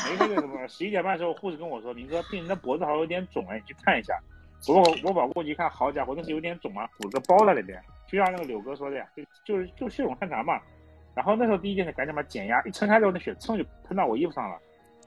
[0.09, 0.67] 没看见什么。
[0.67, 4.17] 十一点半的时候，护士跟我说：“明哥，病人的脖子好像有点肿，哎，你去看一下。”
[4.67, 7.81] 我我跑过去一看，好家伙，那是有点肿啊，鼓个包在里边。
[8.07, 10.59] 就像那个柳哥说的呀，就就是就血肿探查嘛。
[11.15, 14.57] 然后那时候第一件事赶紧把减压，一撑开之后，那血蹭就喷到我衣服上了。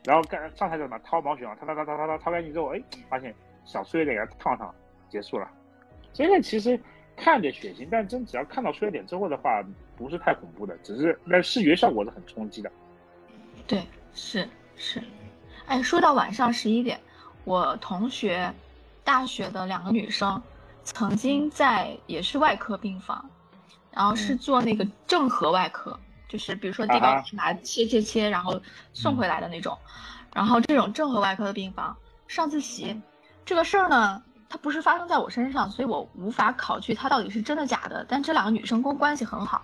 [0.05, 3.35] 然后干上台就把掏毛血啊，掏掏掏掏掏掏掏干净之后，哎，发现
[3.65, 4.75] 小出血点给它烫烫，
[5.09, 5.51] 结束了。
[6.13, 6.79] 现在其实
[7.17, 9.63] 看着血腥，但真只要看到出血点之后的话，
[9.97, 12.71] 不是太恐怖的，只是那视觉效果是很冲击的。
[13.67, 13.81] 对，
[14.15, 15.03] 是是。
[15.67, 17.01] 哎，说到晚上十一点，
[17.45, 18.53] 我同学
[19.05, 20.41] 大学的两个女生
[20.83, 23.29] 曾经在也是外科病房，
[23.91, 25.99] 然后是做那个正颌外科，
[26.29, 28.61] 就是比如说地方拿切切切，然后
[28.93, 29.77] 送回来的那种。
[30.35, 31.97] 然后这种正颌外科的病房
[32.27, 33.01] 上自习
[33.45, 34.23] 这个事儿呢。
[34.49, 38.05] 它不是发生在我身上，所以我无法考据它到底是真的假的。
[38.07, 39.63] 但这两个女生跟我关系很好，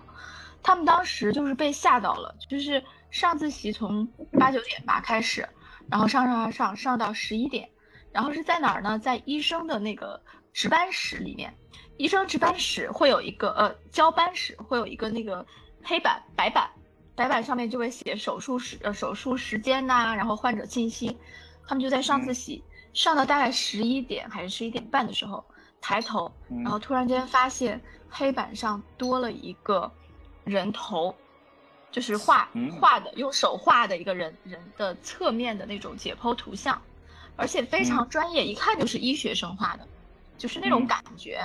[0.61, 4.05] 她们当时就是被吓到了，就是上自习从
[4.39, 5.47] 八九点吧开始，
[5.89, 7.69] 然后上上上上上到十一点，
[8.11, 8.99] 然后是在哪儿呢？
[8.99, 10.21] 在医生的那个
[10.53, 11.53] 值班室里面，
[11.97, 15.45] 医生值班室会有一个呃交班室会有一个那个
[15.83, 16.69] 黑板白板，
[17.15, 21.17] 白板上面就会写手术时呃手术时间呐，然后患者信息，
[21.67, 22.63] 他们就在上自习。
[22.91, 25.45] 上到大概十一点还是十一点半的时候，
[25.79, 29.89] 抬头，然后突然间发现黑板上多了一个
[30.49, 31.15] 人头，
[31.91, 36.81] 就是画画的，用手画的一个人人的侧面的那种解剖图像，
[37.35, 39.87] 而且非常专业，一看就是医学生画的，
[40.37, 41.41] 就是那种感觉，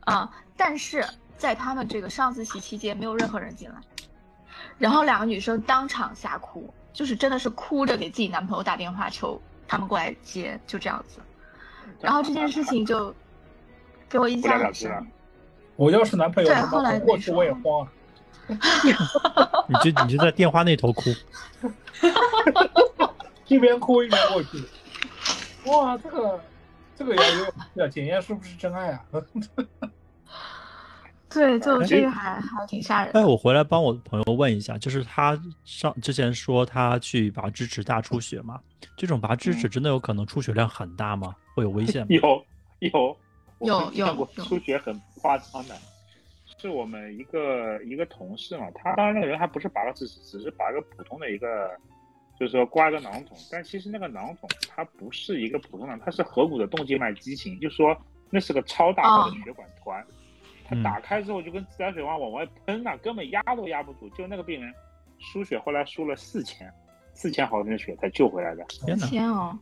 [0.00, 0.30] 啊！
[0.56, 1.04] 但是
[1.36, 3.76] 在他们这个上自习期间，没有任何人进来，
[4.78, 9.40] 然后两个女生当场吓哭，就是真的是哭着给自己男朋友打电话求。
[9.68, 11.18] 他们过来接，就这样子，
[12.00, 13.12] 然后这件事情就
[14.08, 14.88] 给我印象很深。
[15.74, 17.92] 我要是男朋友，对，后来过去我也慌啊。
[19.68, 21.10] 你就你就在电话那头哭，
[23.48, 24.62] 一边哭一边过去。
[25.66, 26.40] 哇，这个
[26.96, 27.22] 这个要
[27.74, 29.00] 要检验是不是真爱啊？
[31.28, 33.12] 对，就这个还还挺吓人。
[33.12, 38.58] 哎，我回来帮我朋友问一下，就是他上之前说他去拔智齿大出血嘛，
[38.96, 41.34] 这种拔智齿真的有可能出血量很大吗？
[41.54, 42.06] 会有危险吗？
[42.08, 42.20] 有
[42.78, 43.16] 有
[43.60, 45.76] 有有过出血很夸张的，
[46.58, 51.70] 是我们一个一个同事嘛，他当然那个人还不是拔个智齿，只是拔个普通的一个，
[52.38, 57.96] 就是说刮个囊肿，但其实那个囊肿它不是一个普通的，它是颌骨的动静脉畸形，就说
[58.30, 60.04] 那是个超大号的血管团。
[60.68, 64.08] 他打开之后就跟自来水往往外喷呐，根本压都压不住。
[64.10, 64.74] 就那个病人
[65.20, 66.68] 输血，后来输了四千，
[67.14, 68.64] 四千毫升的血才救回来的。
[68.64, 69.56] 天哦！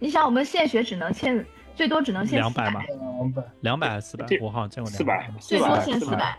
[0.00, 1.46] 你想我们献血只能献
[1.78, 2.82] 最多只能献两百吗？
[2.88, 4.26] 两百，两百还是四百？
[4.40, 6.36] 我好像见过四百，最多献四百。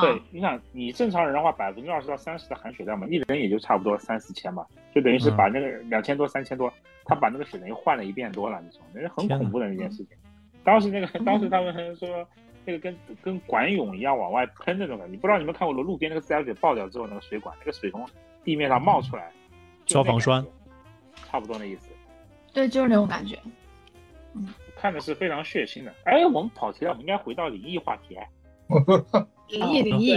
[0.00, 6.72] 对，你想你正常人的话，百分之二十到三十的含水量嘛，一人也就差不多三四千嘛，就等于是把那个两千多、三千多，
[7.04, 10.08] 他把那个水等于换了一遍多了，你说那是很恐怖的那件事情。
[10.64, 12.26] 当时那个，当时他们说。
[12.66, 18.08] 那个跟跟管涌一样往外喷那种的，你不知道你们看过路边那个自来水爆掉之后那个水管，那个水从
[18.42, 19.30] 地面上冒出来，
[19.84, 20.42] 消防栓，
[21.30, 21.90] 差不多那意思。
[22.54, 23.38] 对，就是那种感觉。
[24.32, 24.48] 嗯，
[24.84, 25.90] 看的是非常血腥的。
[26.04, 28.18] 哎，我们跑题了，我们应该回到灵异话题。
[29.48, 30.12] 灵异，灵异。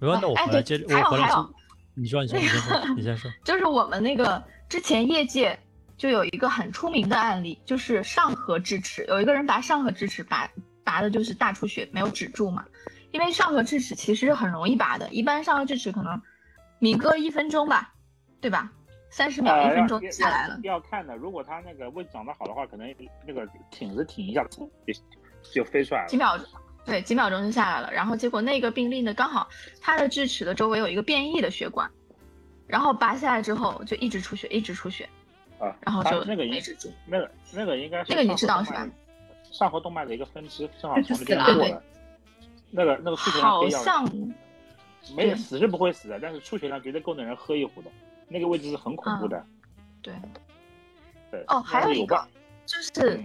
[0.00, 0.88] 没关系，我回来接着。
[0.88, 1.54] 还有还有，
[1.94, 3.30] 你说，你说，你先说，你先说。
[3.44, 5.58] 就是我们那个之前业界
[5.98, 10.48] 就有一个很出名的案例，就是上颌智齿，有一个人拔上颌智齿拔。
[10.82, 12.64] 拔的就是大出血，没有止住嘛。
[13.10, 16.22] 因为上颌智齿其实很容易拔的，一般上颌智齿可能
[16.78, 17.92] 米哥一分钟吧，
[18.40, 18.72] 对吧？
[19.14, 20.58] 三十秒、一分钟下来了。
[20.64, 22.92] 要看的，如果他那个位置长得好的话，可能
[23.24, 24.68] 那个挺着挺一下，就
[25.52, 26.08] 就飞出来了。
[26.08, 26.44] 几秒钟，
[26.84, 27.92] 对，几秒钟就下来了。
[27.92, 29.48] 然后结果那个病例呢，刚好
[29.80, 31.88] 他的智齿的周围有一个变异的血管，
[32.66, 35.08] 然后拔下来之后就一直出血，一直出血。
[35.60, 38.84] 啊，然后就那个应止住，那个那个应该是那个你知道是吧？
[39.52, 41.80] 上颌动脉的一个分支正好从那边过来，
[42.72, 44.04] 那个那个出血量好像
[45.14, 47.88] 没死是不会死的，但是出血量绝对够那人喝一壶的。
[48.28, 49.44] 那个位置是很恐怖的。
[50.02, 50.14] 对，
[51.30, 51.44] 对。
[51.48, 52.26] 哦，还有一个
[52.66, 53.22] 就是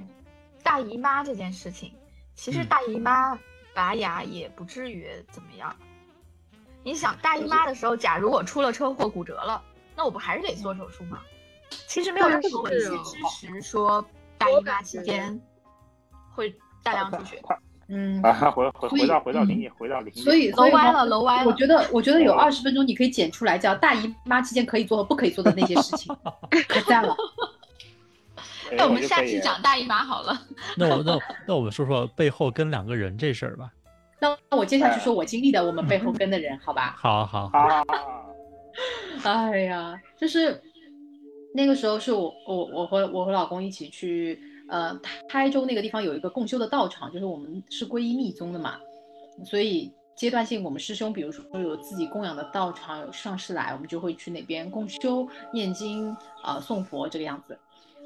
[0.64, 1.94] 大姨妈这件事情，
[2.36, 3.38] 其实大姨妈
[3.74, 5.76] 拔牙也不至于怎么样。
[6.84, 9.64] 你想大姨妈的时候，假如我出了车祸骨折了，
[9.96, 11.22] 那我不还是得做手术吗？
[11.88, 14.04] 其实没有任何文献支持说
[14.38, 15.40] 大姨妈期间。
[16.36, 17.42] 会大量出血。
[17.44, 17.60] 他
[17.90, 20.20] 嗯，啊，回回所以回到回到嗯灵异，回到灵异。
[20.22, 21.08] 所以所以呢
[21.46, 26.16] 我觉得我觉得有楼歪二十分钟你可以剪出来，叫大姨妈期间可以做和不可以做的那些事情，
[26.70, 27.16] 可赞了。
[28.78, 30.40] 那我们下期讲大姨妈好了。
[30.78, 33.72] 那我那那我们说说背后跟两个人这事儿吧。
[34.20, 36.94] 那我接下去说我经历的我们背后跟的人，好吧？
[36.98, 37.84] 好好好，
[39.24, 40.62] 哎呀，就是
[41.56, 48.80] 那个时候是我我我和我和老公一起去呃台州那个地方有一个共修的道场，就是我们是皈依密宗的嘛，
[49.44, 57.58] 所以阶段性我们师兄比如说有自己供养的道场有上师来，我们就会去那边共修念经啊、呃诵佛这个样子。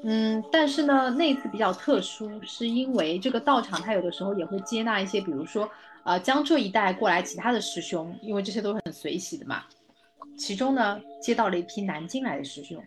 [0.06, 5.68] 嗯，但是呢，那次比较特殊，是因为这个道场它有的时候也会接纳一些，比如说
[6.04, 9.64] 呃江浙一带过来其他的师兄，因为这些都是很随喜的嘛。
[10.36, 12.82] 其中呢，接到了一批南京来的师兄。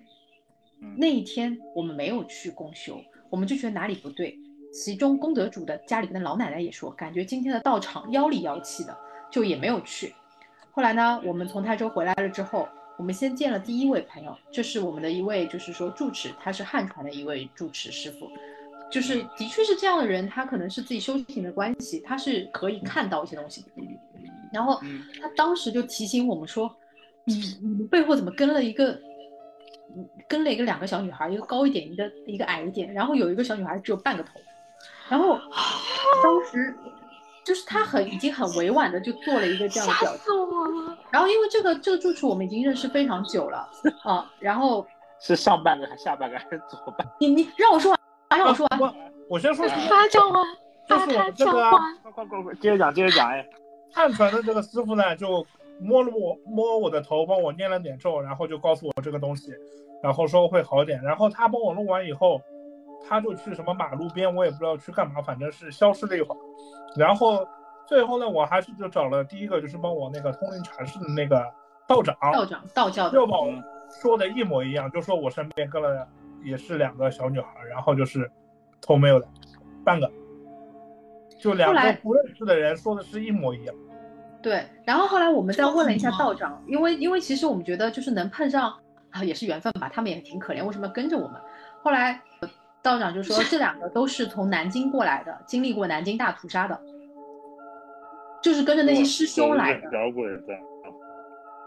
[0.96, 4.38] 那一天我们没有去共修，我们就觉得哪里不对。
[4.72, 8.96] 其中功德主的家里边的老奶奶也说，感觉今天的道场妖里妖气的，
[9.32, 10.14] 就也没有去。
[10.72, 18.30] 后来呢，我们从泰州回来了之后，我们先见了第一位朋友，这是我们的一位就是说住持，他是汉传的一位住持师傅。
[18.90, 23.66] 就是的确是这样的人，他可能是自己修行的关系，他是可以看到一些东西。
[24.54, 24.80] 然后
[25.22, 26.74] 他当时就提醒我们说
[27.26, 29.02] ：“你你们背后怎么跟了一个，嗯
[30.28, 34.40] 跟了一个两个小女孩，一个高一点，一个一个矮一点，然后有一个小女孩只有半个头。”
[35.10, 35.40] 然后
[36.22, 36.76] 当时
[37.44, 40.34] 就是他很已经很委婉的就做了一个这样的表情。
[40.34, 40.98] 我了！
[41.10, 43.70] 然后因为这个这个住处我们已经认识非常久了
[44.04, 44.86] 啊，然后
[45.20, 47.08] 是上半个还是下半个还是左半？
[47.20, 48.00] 你你让我说完，
[48.38, 48.94] 让我说完。
[49.30, 50.42] 我先说，发张吗，
[50.88, 51.72] 就是我们这个啊
[52.04, 53.46] 快快快快，接着讲，接着讲，哎，
[53.94, 55.46] 汉传的这个师傅呢，就
[55.80, 59.52] 摸了我摸我的头，帮我念了点咒，然后就告诉我这个东西，
[60.02, 61.02] 然后说会好点。
[61.02, 62.42] 然后他帮我弄完以后，
[63.08, 66.38] 他就去什么马路边，我也不知道去干嘛，反正是消失了一会儿。
[66.96, 67.48] 然后
[67.86, 71.46] 最后呢，我还是就找了第一个，就是帮我那个通灵禅师的那个
[71.88, 73.52] 道长，道长道教的就把我
[73.90, 76.08] 说的一模一样，就说我身边跟了
[76.44, 78.30] 也是两个小女孩，然后就是
[78.82, 79.28] 头没有的，
[79.86, 80.12] 半个，
[81.40, 83.76] 就两个不认识的人说的是一模一样。
[84.48, 88.74] 对，然后后来我们再问了一下道长，因为因为其实我们觉得就是能碰上
[89.10, 91.42] 啊也是缘分吧，他们也挺可怜，为什么要跟着我们？
[91.84, 92.50] 后来呃
[92.82, 96.80] 道长就说这两个都是从南京过来的，经历过南京大屠杀的，
[98.42, 99.90] 就是跟着那些师兄来的，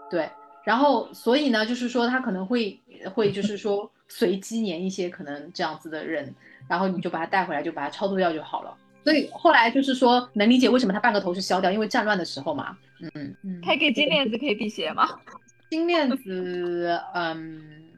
[0.09, 0.27] 对，
[0.63, 2.81] 然后所以呢，就是说他可能会
[3.13, 6.33] 会就是说随机粘一些可能这样子的人，
[6.67, 8.75] 然后你就把他带回来，就把他超度掉就好了。
[9.03, 12.77] 所以后来就是说能理解为什么他半个头是削掉，因为战乱的时候嘛。
[13.01, 13.61] 嗯嗯。
[13.65, 15.07] 可以给金链子可以辟邪吗？
[15.69, 17.93] 金链子，嗯，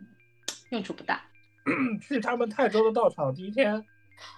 [0.69, 1.21] 用处不大。
[2.01, 3.83] 去他们泰州的道场第一天，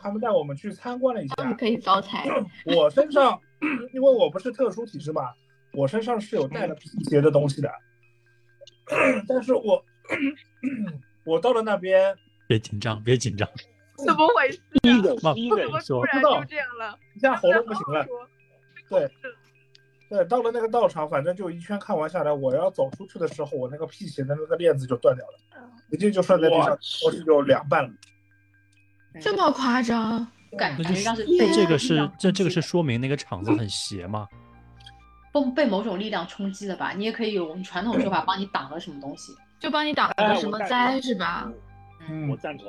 [0.02, 1.54] 他们带我们去参观了一下。
[1.54, 2.28] 可以招财。
[2.66, 3.40] 我身上，
[3.94, 5.34] 因为我不是特殊体质嘛，
[5.74, 7.70] 我身上是有带了辟邪的东西的。
[9.28, 9.84] 但是我，
[11.26, 12.16] 我到了那边，
[12.48, 13.50] 别紧张，别紧张。
[14.06, 14.60] 怎么回事？
[14.82, 16.98] 第一个，慢第一个怎么突说然就这样了？
[17.16, 18.06] 一下喉咙不行了。
[18.90, 19.10] 对，
[20.10, 27.90] 对，到了那个道场，反正就一圈看完下来，我要走出去的时候，我那个辟邪的那个链子就断掉了，直接就摔在地上，我是就两半了。
[29.22, 30.28] 这么夸张？
[30.58, 34.26] 感觉像是被这个是这这个是说明那个场子很邪吗？
[35.34, 36.94] 被被某种力量冲击了吧？
[36.94, 39.34] 你也可以用我们传统说法帮你挡了什么东西。
[39.60, 41.52] 就帮你挡了什么灾是吧？
[42.08, 42.68] 嗯我赞成。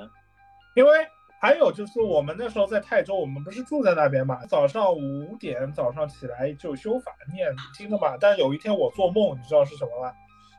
[0.75, 0.91] 因为
[1.38, 8.16] 还有就是我们那时候在泰州，我们不是住在那边嘛，早上五点早上起来就修法念经的嘛。
[8.18, 10.12] 但有一天我做梦，你知道是什么吗？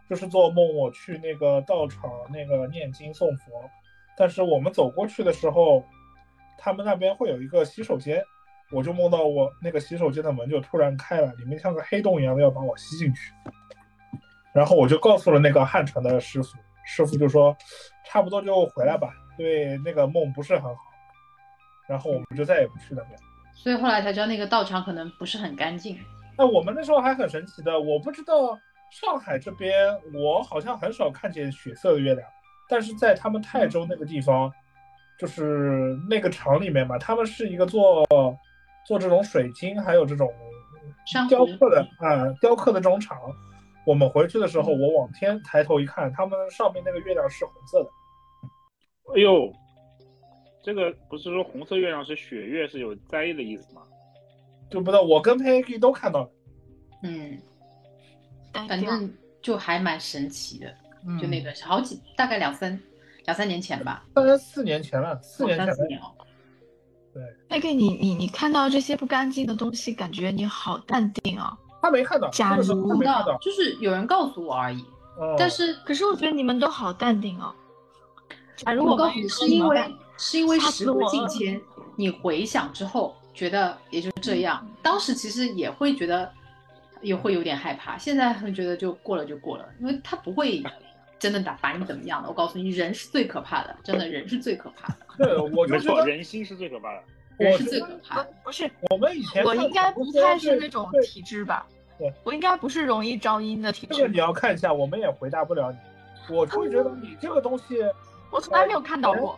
[0.10, 3.70] 就是做梦我去那个道场那个念经送佛，
[4.16, 5.84] 但是我们走过去的时候，
[6.58, 8.24] 他们那边会有一个洗手间，
[8.72, 13.34] 我就梦到我那个洗手间的门就突然开了，里面像个黑洞一样的要把我吸进去。
[14.54, 17.54] 然后我就告诉了那个汉城的师傅，师傅就说
[18.06, 20.82] 差不多就回来吧，对那个梦不是很好。
[21.88, 23.18] 然后我们就再也不去那边。
[23.54, 25.98] 所以后来才知道那个道场可能不是很干净。
[26.38, 28.60] 那我们那时候还很神奇的，我不知道
[28.92, 32.28] 上海这边，我好像很少看见血色的月亮，
[32.70, 34.52] 但是在他们泰州那个地方，
[35.18, 38.06] 就是那个厂里面嘛，他们是一个做
[38.86, 40.32] 做这种水晶还有这种
[41.28, 43.18] 雕刻的啊、雕刻的这种厂。
[43.86, 47.90] 我们回去的时候，我往天抬头一看，他们上面那个月亮是红色的。
[49.16, 49.54] 哎呦，
[50.64, 53.82] 这个不是说红色月亮是血月是有灾的意思吗？
[54.70, 56.30] 就不知道我跟 Peggy 都看到了。
[57.04, 57.38] 嗯，
[58.52, 60.74] 反反正就还蛮神奇的，
[61.08, 62.78] 嗯就那个好几大概两三
[63.26, 66.12] 两三年前吧，大概四年前了，四年前了三四年哦。
[67.48, 71.58] 那个你你你看到这些不干净的东西，感觉你好淡定啊。
[71.82, 74.82] 他没看到，假如看到，就是有人告诉我而已。
[75.18, 77.56] 哦但是可是我觉得你们都好淡定哦。
[78.58, 81.62] 假如果告诉你，是因为是因为时过境迁，
[81.96, 84.68] 你回想之后觉得也就这样。
[84.82, 86.30] 当时其实也会觉得
[87.02, 90.64] 也会有点害怕，现在会觉得就过了就过了，因为他不会
[91.20, 92.28] 真的打把你怎么样的。
[92.28, 97.04] 我告诉你，人是最可怕的，真的人是最可怕的，对，我就没错，觉得人心是最可怕的。
[97.38, 98.34] 人是最可怕的。
[98.44, 101.68] 不是，我们以前我应该不太是那种体质吧
[102.00, 102.12] 对？
[102.24, 104.18] 我应该不是容易招阴的体质这个你。
[104.18, 105.78] 要看一下，我们也回答不了你。
[106.36, 107.78] 我会觉得你这个东西，
[108.30, 109.38] 我从来没有看到过。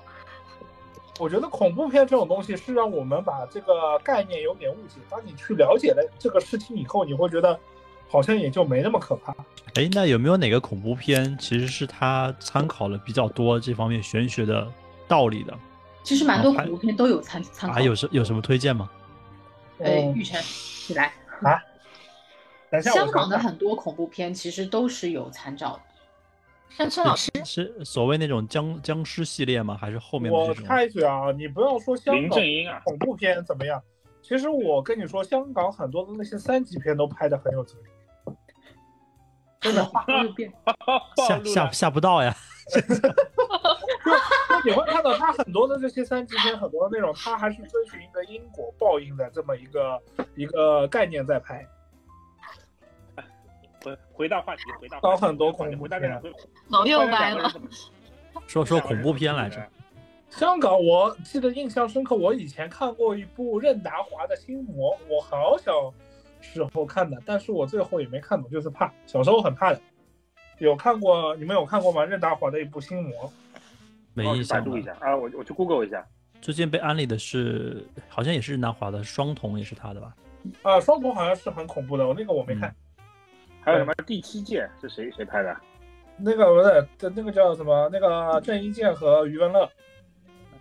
[1.19, 5.01] 我觉得恐怖片这种东西是让我们把这个概念有点误解。
[5.09, 7.59] 当你去了解了这个事情以后，你会觉得
[8.07, 9.35] 好像也就没那么可怕。
[9.75, 14.65] 哎，那有没有哪个恐怖片其实是他参考了比较多这方面玄学的
[15.09, 15.53] 道理的？
[16.03, 17.75] 其实蛮多恐怖片都有参参考。
[17.77, 18.89] 啊，有什有什么推荐吗？
[19.79, 20.41] 哎，嗯玉成，
[20.87, 21.13] 你来。
[21.41, 21.61] 啊？
[22.71, 25.81] 等一下，香港的很多恐怖片其实都是有参照的。
[26.69, 29.75] 山村老师，是所谓那种僵僵尸系列吗？
[29.75, 30.65] 还是后面的我这种？
[30.65, 33.81] 插一句啊，你不要说香林港正英啊，恐怖片怎么样，
[34.21, 38.33] 其实我跟你说，香港很多的那些三级片都拍的很有哲理。
[39.59, 40.49] 真的， 话又变。
[41.27, 41.45] 下暴露了。
[41.45, 42.33] 下下不到呀。
[44.63, 49.99] 就你会看到他很多的这些三级片，很多的内容，他还是遵循一个因果报应的这么一个
[50.35, 51.65] 一个概念在拍。
[53.83, 57.51] 回回到话题，回到搞很多恐怖回答这两片个，脑又回答歪了
[58.47, 59.61] 说说恐怖片来着。
[60.29, 65.91] 香港，我记得印象深刻，我以前看过一部任达华的《心魔》，我好小
[66.41, 69.81] 时候看的，但是我最后也没看懂，就是怕，小时候很怕的。
[70.59, 72.05] 有看过，你们有看过吗？
[72.05, 73.27] 任达华的一部《心魔》。
[74.13, 74.65] 没印象百。
[74.65, 76.05] 度一下啊，我我去 Google 一下。
[76.41, 80.15] 最近被安利的是，好像也是任达华的《双瞳》，也是他的吧？
[80.63, 82.75] 啊，双瞳好像是很恐怖的，我那个我没看。
[83.61, 85.55] 还有什么第七届是谁谁拍的？
[86.17, 87.89] 那个不是，这那个叫什么？
[87.91, 89.69] 那个郑伊健和余文乐，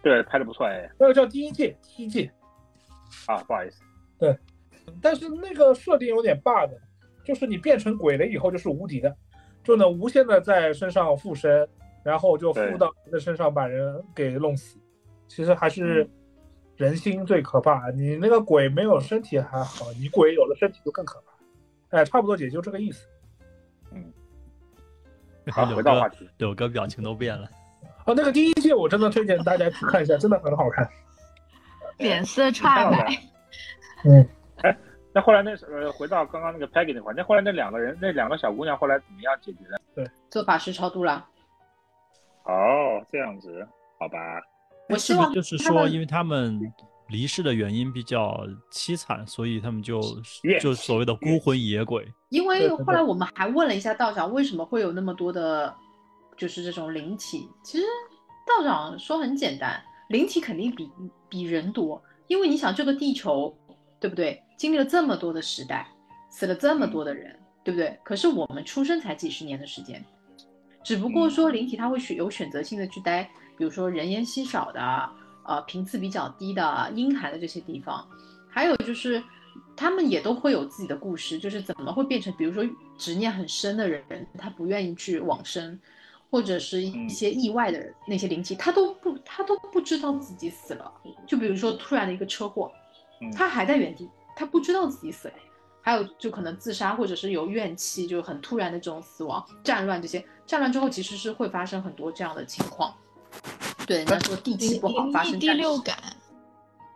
[0.03, 0.89] 对，拍的不错哎。
[0.99, 2.31] 那个叫第一届，第一届。
[3.27, 3.83] 啊，不好意思，
[4.19, 4.37] 对
[5.01, 6.71] 但是那个设定有点 bug，
[7.25, 9.15] 就是你变成鬼了以后就是无敌的，
[9.65, 11.67] 就能无限的在身上附身，
[12.05, 14.79] 然后就附到人的身上把人给弄死。
[15.27, 16.09] 其实还是
[16.77, 21.33] 人心最可怕，你那个鬼没有身体还好，你鬼有了身体就更可怕。
[21.91, 23.07] 哎，差不多也就这个意思。
[23.93, 24.13] 嗯
[25.51, 26.29] 好，回到话题。
[26.39, 27.49] 柳哥表情都变了。
[28.05, 30.89] 哦，那个第一届我真的推荐大家去看一下，真的很好看。
[31.99, 33.19] 脸色煞白。
[34.05, 34.29] 嗯，
[35.13, 39.81] 那后来那呃，回到刚刚那个 Peggy 那块，那后来那两个人，那两个小姑娘后来怎么样解决的？
[39.95, 41.27] 对做法师超度了。
[42.45, 43.67] 哦，这样子，
[43.99, 44.19] 好吧。
[44.91, 46.61] 我希望是不是就是说，因为他们
[47.09, 50.01] 离世的原因比较凄惨，所以他们就
[50.61, 52.07] 就所谓的孤魂野鬼。
[52.29, 55.75] 因为后来我们还问了一下道长，为什么会有那么多的，
[56.37, 57.49] 就是这种灵体。
[57.65, 57.85] 其实
[58.47, 60.91] 道长说很简单，灵体肯定比
[61.29, 63.57] 比人多，因为你想这个地球，
[63.99, 64.43] 对不对？
[64.59, 65.89] 经历了这么多的时代，
[66.31, 67.35] 死了这么多的人，
[67.65, 67.99] 对不对？
[68.05, 70.05] 可是我们出生才几十年的时间，
[70.85, 75.11] 只不过说灵体它会选有选择性的去待，比如说人烟稀少的，
[75.49, 78.09] 呃，频次比较低的、阴寒的这些地方，
[78.49, 79.21] 还有就是。
[79.75, 85.79] 他们也都会有自己的故事，就是怎么会变成，比如说执念很深的人，他不愿意去往生，
[86.31, 90.93] 或者是一些意外的那些灵体，他都不他都不知道自己死了。
[91.29, 92.73] 就比如说突然的一个车祸，
[93.37, 95.35] 他还在原地，他不知道自己死了。
[95.81, 102.93] 还有就可能自杀，或者是有怨气，就很突然的这种死亡、战乱这些，战乱之后其实是会发生很多这样的情况。
[103.89, 105.49] 对，人家说地气不好发生第。
[105.49, 105.97] 六感，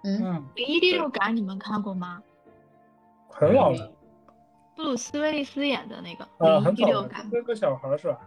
[0.04, 2.22] 嗯，灵异第六感你们看过吗？
[3.30, 3.90] 很老的，
[4.76, 8.20] 布鲁斯威利斯演的那个啊，灵异第六感，，那个小孩是吧？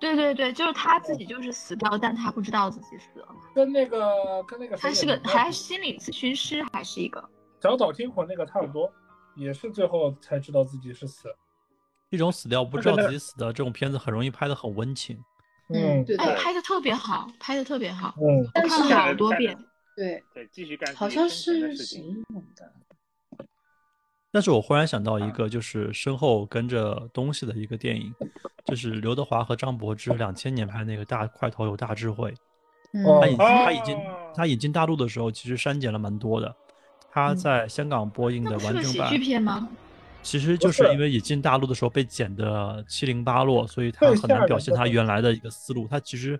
[0.00, 3.28] 对对对，就是他自己就是死掉，但他不知道自己死了。
[3.54, 7.24] 跟那个跟那个他是个还是心理咨询师，还是一个
[7.62, 8.92] 小岛惊魂那个差不多，
[9.36, 11.32] 也是最后才知道自己是死。
[12.10, 15.22] 一种死掉不知道自己死的这种片子，很容易拍的很温情。
[15.68, 19.56] 嗯，对哎，拍的特别好，拍的特别好，嗯，我看了好多遍。
[19.96, 21.74] 对对，继续干好像是？
[24.30, 28.14] 但是我忽然想到一个，就是身后跟着东西的一个电影，
[28.66, 32.32] 就是刘德华和张柏芝两千年拍那个《大块头有大智慧》。
[33.04, 33.98] 哦他引他引进
[34.34, 36.54] 他引进大陆的时候，其实删减了蛮多的。
[37.10, 39.68] 他在香港播映的完整版个喜剧，片吗？
[40.28, 45.88] 其实就是因为引进大陆的时候被剪的七零八落，所以他很难表现他原来的一个思路。
[45.88, 46.38] 他其实，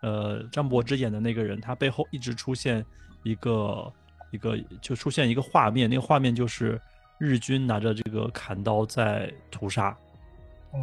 [0.00, 2.86] 呃，张柏芝演的那个人，他背后一直出现
[3.24, 3.92] 一个
[4.30, 6.80] 一个就出现一个画面，那个画面就是
[7.18, 9.96] 日军拿着这个砍刀在屠杀，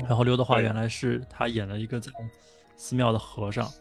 [0.01, 2.11] 然后刘德华原来是他演了一个在
[2.75, 3.71] 寺庙的和尚，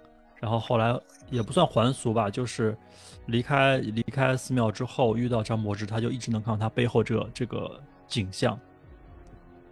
[0.41, 0.97] 然后后来
[1.31, 2.79] 也不算还俗吧，就是
[3.27, 7.83] 离开离开寺庙之后遇到张柏芝，他就一直能看到他背后这个这个
[8.13, 8.59] 景象，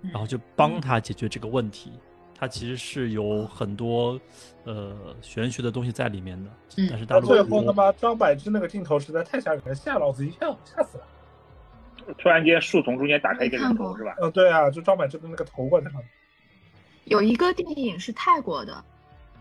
[0.00, 1.92] 然后就帮他解决这个问题。
[2.34, 4.18] 他其实是有很多
[4.64, 11.04] 呃玄学的东西在里面的，嗯但是大陆最后他妈张柏芝那个镜头实在太吓人了，吓老子一跳，吓死了。
[12.16, 14.16] 突然间树丛中间打开一个人头是吧？
[14.22, 16.08] 嗯，对啊，就张柏芝的那个头过在上面。
[17.04, 18.82] 有一个电影是泰国的，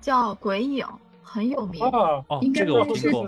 [0.02, 0.86] 叫《鬼影》，
[1.24, 1.82] 很有名。
[1.86, 3.26] 啊哦应该这个我是听过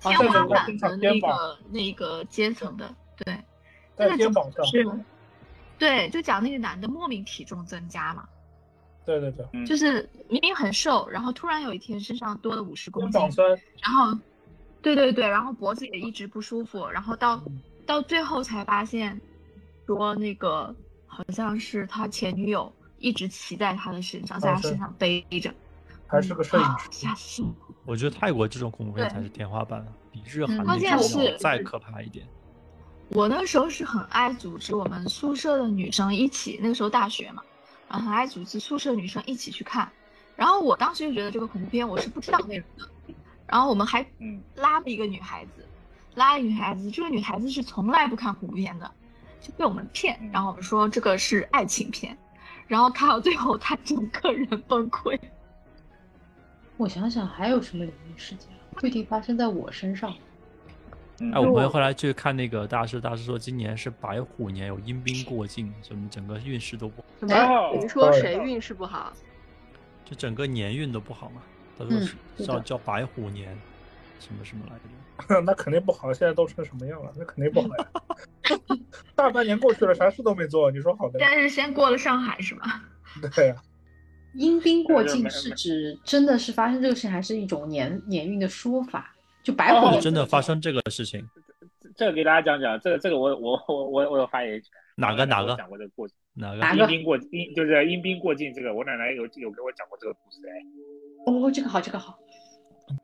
[0.00, 3.42] 天花板的那个那个阶层的，对，那
[3.98, 4.64] 在个肩膀上。
[4.66, 4.88] 是，
[5.78, 8.28] 对，就讲那个男的莫名体重增加嘛，
[9.04, 13.48] 对对对，就是明明很瘦，然后突然有一天身上多了五十公斤肩膀，酸。
[13.82, 14.18] 然后，
[14.80, 19.20] 对对对，然后脖子也一直不舒服，然后到嗯到最后才发现，
[19.86, 20.74] 说那个
[21.06, 25.52] 好像是他前女友一直骑在他的身上，在他身上背着，
[26.06, 26.88] 还是个摄影师。
[26.90, 27.54] 吓死我！
[27.86, 32.26] 我觉得泰国这种恐怖片才是天花板，比日韩关那种键是要再可怕一点。
[33.10, 37.42] 我那时候是很爱组织我们宿舍的女生一起，那个时候大学嘛，
[37.88, 39.90] 然后很爱组织宿舍女生一起去看。
[40.36, 43.14] 然后我当时就觉得这个恐怖片我是不知道内容的，
[43.46, 45.66] 然后我们还嗯拉了一个女孩子，
[46.14, 48.90] 拉了一个女孩子，这个女孩子是从来不看恐怖片的，
[49.40, 52.16] 就被我们骗，然后我们说这个是爱情片，
[52.66, 55.18] 然后看到最后她整个人崩溃。
[56.76, 58.48] 我想想还有什么灵异事件，
[58.80, 60.14] 具体发生在我身上。
[61.20, 67.34] 哎，我朋友后来去看那个大师，大师说今年是白虎年，有阴兵过境，什么整个运势都不，什么？
[67.34, 69.12] 哦你说谁运势不好？
[70.04, 71.42] 就整个年运都不好嘛。
[71.76, 72.06] 他说嗯
[72.36, 73.56] 是叫叫白虎年，
[74.20, 75.40] 什么什么来着？
[75.42, 77.12] 那肯定不好，现在都成什么样了？
[77.16, 77.88] 那肯定不好呀。
[79.16, 81.18] 大半年过去了，啥事都没做，你说好的？
[81.18, 82.64] 但是先过了上海是吗？
[83.34, 83.56] 对呀、
[84.34, 89.14] 阴兵过境是指真的是发生这个事，还是一种年年运的说法？
[89.48, 91.26] 就白虎哦真的发生这个事情，
[91.96, 94.70] 这个给大家讲讲，这个这个我我我我我有发言权。
[94.94, 96.12] 哪个哪个讲过这个故事？
[96.34, 96.58] 哪个？
[96.58, 100.52] 哪个阴兵过阴就是阴兵过境这个，我奶奶有有给我讲过这个故事哎。
[101.24, 102.18] 哦，这个好，这个好。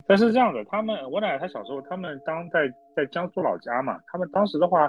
[0.07, 4.87] 但是这样的，他们我奶奶她小时候，他们当在在江苏老家嘛，他们当时的话，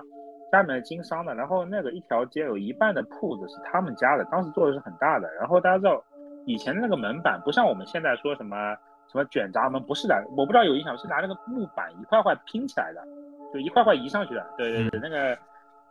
[0.52, 5.34] 家里面经商的，然后那个一条街有一半的铺子是他们家的，当时做的是很大的。
[5.36, 6.04] 然后大家知道，
[6.46, 8.76] 以前的那个门板不像我们现在说什么
[9.12, 13.02] 什么卷闸门，不是的，我不知道有印象是拿那个木板一块块拼起来的，
[13.54, 14.46] 就一块块移上去的。
[14.58, 15.38] 对对对，那个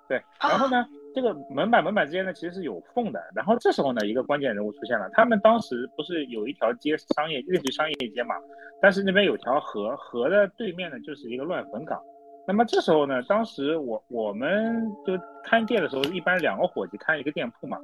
[0.08, 0.22] 对。
[0.40, 3.20] 然后呢，这个门板门板之间呢其实是有缝的。
[3.34, 8.34] 然后这时候呢，一个关键人物出现了，他们当时不是有一条街商业类似于商业街嘛，
[8.80, 12.00] 但是那边有条河，河的对面呢就是一个乱坟岗。
[12.46, 17.78] 那么这时候呢，当时我我们就看店的时候，一般两个伙计看一个店铺嘛。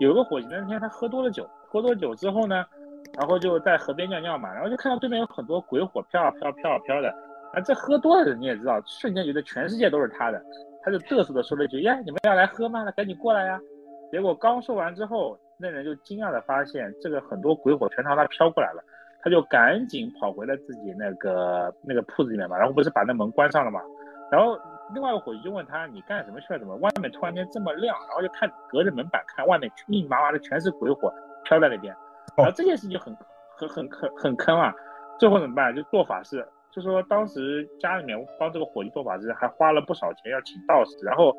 [0.00, 2.64] 有个伙计那天他喝多了酒，喝多了酒之后呢，
[3.18, 7.08] 然后就在河边尿尿嘛，然后就看到对面有很多鬼火飘啊飘啊飘啊飘的。
[7.52, 10.40] 啊，这喝多了的人你也知道，瞬间觉得全世界都是他的，
[10.82, 12.82] 他就嘚瑟的说了一句：“呀，你们要来喝吗？
[12.84, 13.58] 那赶紧过来呀！”
[14.12, 18.82] 结果刚说完之后，那人就惊讶的发现，这个很多鬼火全朝他飘过来了。
[19.22, 23.78] 他就赶紧跑回了自己那个那个铺子里面嘛，然后不是把那门关上了嘛，
[24.30, 24.58] 然后
[24.94, 26.58] 另外一个伙计就问他你干什么去了？
[26.58, 27.94] 怎么外面突然间这么亮？
[28.08, 31.12] 然后就看隔着门板看外面密密麻麻的全是鬼火
[31.44, 31.94] 飘在那边，
[32.36, 33.16] 然后这件事情很
[33.56, 34.74] 很很很很坑啊，
[35.18, 35.74] 最后怎么办？
[35.74, 41.34] 就做法事，就说当时家里面帮这个伙计做法事还花了不少钱要请道士，然后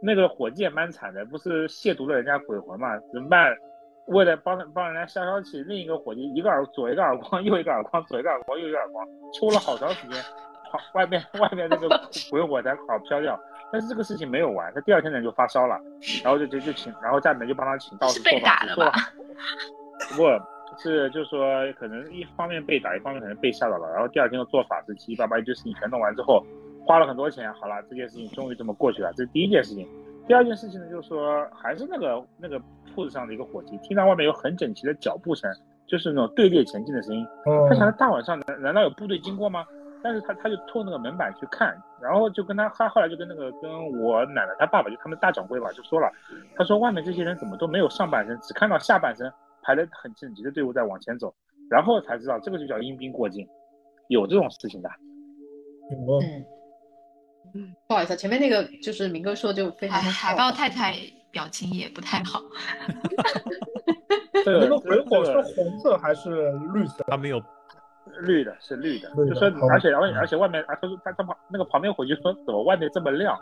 [0.00, 3.54] 那个伙计也蛮惨的，不是亵渎了人家鬼魂嘛，怎么办？
[4.06, 10.22] 为了帮帮人家消消气，另一个伙计一个耳左一个耳光， 右一个耳光，左一个耳光，右一个耳光，抽了好长时间，
[10.70, 11.88] 好外面外面那个
[12.30, 13.38] 鬼火才好飘掉。
[13.70, 15.78] 但是这个事情没有完，他第二天呢就发烧了，
[16.24, 18.92] 然后就就就请，然后家里面就帮他请道士做被法事，做打
[20.16, 26.44] 不是就是说可能一方面被打，一方面可能被吓到了，然后第二天又做法事，七七八八一堆事情全弄完之后，
[26.86, 29.88] 花了很多钱，好了，这件事情终于这么过去了，这是第一件事情。
[30.26, 32.60] 第二件事情呢，就是说还是那个那个
[32.94, 35.50] 铺子上的一个伙计，听到外面有很整齐的脚步声，
[35.86, 37.26] 就是那种队列前进的声音。
[37.68, 39.64] 他想，大晚上难难道有部队经过吗？
[40.00, 46.08] 但是他他就透那个门板去看，然后就跟他他后来就跟那个跟我奶奶他爸爸就他们大掌柜吧就说了，
[46.54, 49.28] 他说外面这些人怎么都没有上半身，只看到下半身
[49.68, 51.34] 排了很整齐的队伍在往前走，
[51.68, 53.46] 然后才知道这个就叫阴兵过境，
[54.08, 54.88] 有这种事情的。
[55.90, 56.44] 嗯
[57.54, 60.94] 嗯，不好意思，啊，前面那个就是明哥说就非常海海豹太太
[61.30, 62.40] 表情也不太好。
[64.42, 67.04] 这个那个鬼火是红色还是绿色？
[67.06, 67.38] 他没有，
[68.22, 73.38] 绿的，是绿的，绿的就说而且而且而且外面啊，他说他他旁那个旁边伙计说怎么外面这么亮，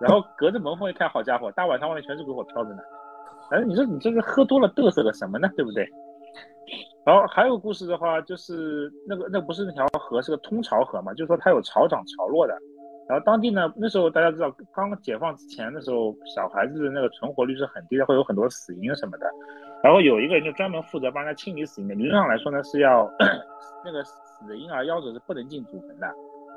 [0.00, 2.82] 然后隔着门缝一看，好家伙，大晚上外面全是鬼火飘着呢。
[3.50, 5.48] 哎，你说你这个喝多了嘚瑟个什么呢？
[5.56, 5.88] 对不对？
[7.04, 12.54] 然后还有个故事的话，就是那个那不是那条河是个通潮河嘛，就是说它有潮涨潮落的。
[13.08, 19.26] 然后当地呢，那时候大家知道，刚解放之前的时候，小孩子的那个存活率是很低的，会有很多死因什么的。
[19.82, 23.10] 然后有一个人就专门负责帮他清理死因的，理论上来说呢是要
[23.82, 26.06] 那个死婴儿夭折是不能进祖坟的，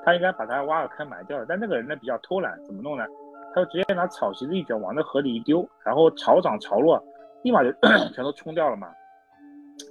[0.04, 1.46] 他应该把它挖个坑埋掉的。
[1.48, 3.06] 但那个人呢比较偷懒，怎么弄呢？
[3.54, 7.02] 他就直接拿草席子一卷往那河里一丢，然后潮涨潮落，
[7.44, 7.72] 立马就
[8.14, 8.88] 全都冲掉了嘛。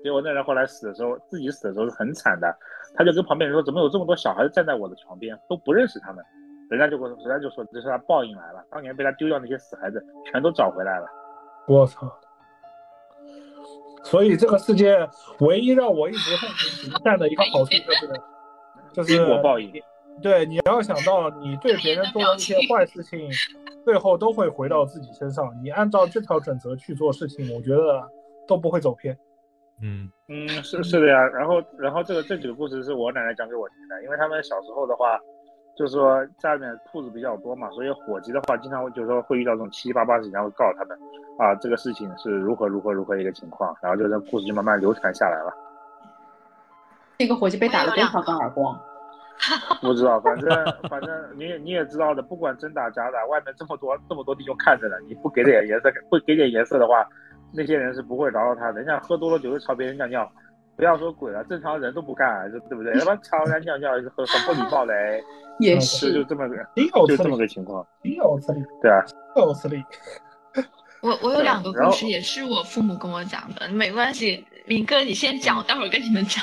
[0.02, 2.54] 结果那人后来死的时候，自己死的时候是很惨的，
[2.94, 6.24] 他就跟旁边人说：“怎么有这么多小孩子站在我的床边，都不认识他们？”
[6.70, 11.06] 人家就跟人家就说这是他报应来了，当年被他丢掉那些死孩子全都找回来了。
[11.66, 12.08] 我操！
[14.04, 15.06] 所以这个世界
[15.40, 18.20] 唯一让我一直奉行行善的一个好处就是，
[18.92, 19.70] 就是因果报应。
[20.22, 23.28] 对，你要想到你对别人做的一些坏事情，
[23.84, 25.50] 最后都会回到自己身上。
[25.62, 28.06] 你按照这条准则去做事情，我觉得
[28.46, 29.16] 都不会走偏。
[29.82, 31.18] 嗯嗯，是是的呀。
[31.28, 35.18] 然后然后这个这几个故事是我奶奶讲给我听的，因为他们小时候的话，
[35.74, 40.98] 就是说家里面兔子比较多嘛，所以伙计的话经常会就是说会遇到这种七七八八事情，然后告诉他们
[41.38, 45.50] 啊这个事情是如何如何如何一个情况，然后就这故事就慢慢流传下来了。
[47.18, 48.78] 那个伙计被打了多少个耳光？
[49.80, 50.50] 不知道，反正
[50.88, 57.06] 反正你也你也知道的，不管真打假打，外面这么多这么多弟兄看着呢，你不给点颜色，不给点颜色的话，
[57.52, 58.74] 那些人是不会饶了他的。
[58.74, 60.30] 人家喝多了酒就朝别人尿尿，
[60.76, 62.92] 不要说鬼了，正常人都不干，对不对？
[62.98, 65.20] 要不然朝人家尿尿是很很不礼貌的哎。
[65.60, 68.64] 也是，就这么个，挺有就这么个情况，挺有实力。
[68.80, 69.82] 对啊，挺有实力。
[71.02, 76.42] 我我有两个故事，也是我父母跟我讲的，没关系，明哥你先讲，我待会儿跟你们讲。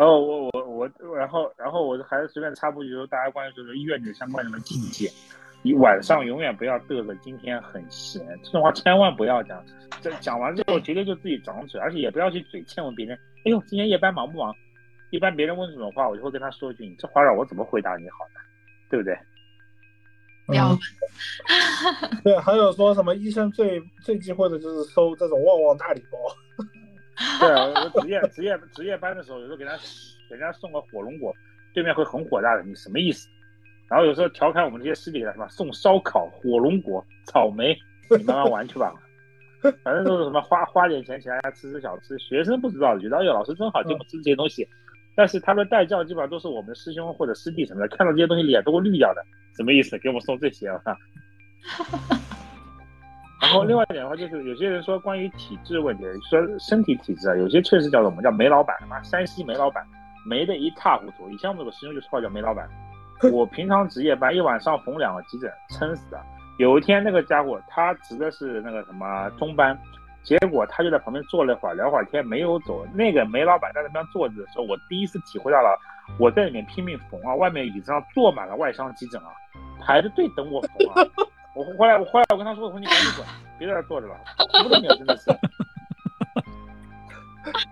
[0.00, 5.06] 然后我我我，然后然后我还是随便插播一句，说大家关于就是医院里相关什么禁忌，
[5.60, 9.62] 你晚上永远不要嘚瑟，今天很闲，这种话千万不要讲。
[10.00, 13.14] 这讲完之后，绝对就自己长嘴，而且也不要去嘴欠问别人。
[13.44, 14.54] 哎呦，今天夜班忙不忙？
[15.10, 18.40] 一般别人问这种话，我就会跟他说一句：“你这话让我怎么回答你好呢？
[18.88, 19.14] 对不对？”
[20.56, 20.74] 要
[22.24, 26.18] 对，还有说什么医生最最忌讳的就是收这种旺旺大礼包。
[27.38, 29.76] 对啊，我值夜值夜值夜班的时候，有时候给他
[30.28, 31.34] 给人家送个火龙果，
[31.74, 33.28] 对面会很火大的，你什么意思？
[33.88, 37.76] 然后有时候调侃我们这些师弟给他什么送烧烤、火龙果、草莓，
[38.10, 38.94] 你慢慢玩去吧。
[39.82, 44.66] 反正都是什么花花点钱请大家吃吃小吃，学生不知道，觉得哎呦老师真好，给我们吃这些东西。
[45.14, 49.22] 但是他们带教基本上都是我们师兄或者师弟什么的，看到这些东西脸都会绿掉的，
[49.54, 49.98] 什么意思？
[49.98, 50.96] 给我们送这些啊？
[53.50, 59.84] 然后另外一点的话，就是有些人说关于体质问题，说身体体质啊，有些确实叫做我们叫煤老板，妈山西煤老板，
[60.24, 61.28] 煤的一塌糊涂。
[61.30, 62.68] 以前我们有个师兄就说话叫煤老板。
[63.32, 66.20] 我 平常值夜班，一晚上缝两个急诊，撑死的。
[66.58, 69.76] 有一天那个家伙他值的是那个什么中班，
[70.22, 72.86] 结果他就在旁边坐了一会儿，聊会儿天，没有走。
[72.94, 75.76] 那个煤老板在那边坐着的时候，我第一次体会到了
[76.20, 79.28] 我在里面拼命缝啊，外面椅子上坐满了外伤急诊啊，
[79.82, 81.02] 排着队等我缝啊。
[81.54, 83.26] 我后来我后来我跟他说，我说你赶紧滚，
[83.58, 84.14] 别在这坐着了，
[84.52, 85.24] 服不了你了，真的是。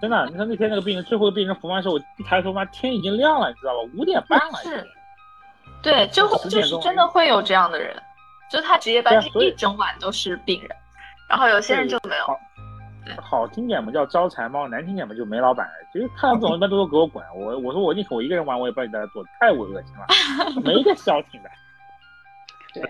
[0.01, 3.79] 真的，你看那天那个病人，最后病人缝完时候，我一抬头，妈天已经亮了，你知道吧？
[3.97, 4.59] 五点半了。
[4.63, 4.85] 是。
[5.83, 7.95] 对，就就是真的会有这样的人，
[8.51, 10.71] 就他值夜班是一整晚都是病人，
[11.29, 12.39] 然后有些人就没有。
[13.23, 15.67] 好听点嘛叫招财猫，难听点嘛就煤老板。
[15.93, 21.49] 其实看到这种一般都是给我滚，我我说我宁可我一个人玩，我也不让你在这坐，太恶心了，没个消停的。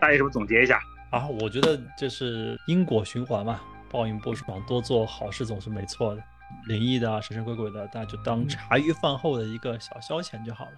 [0.01, 1.27] 大爷，什么总结一下啊？
[1.27, 3.61] 我觉得这是因果循环嘛，
[3.91, 6.23] 报应不爽，多做好事总是没错的。
[6.67, 10.73] 灵异的啊，神神鬼鬼的，大家就当茶余饭后的一个小消遣就好了。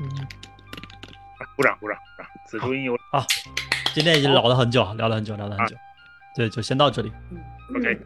[0.00, 0.08] 嗯，
[1.56, 2.26] 鼓掌鼓掌鼓掌！
[2.46, 3.24] 此处应有啊！
[3.94, 5.76] 今天已经聊了很久，聊了很久，聊了很久。
[6.34, 7.12] 对，就先到这里。
[7.76, 8.00] OK，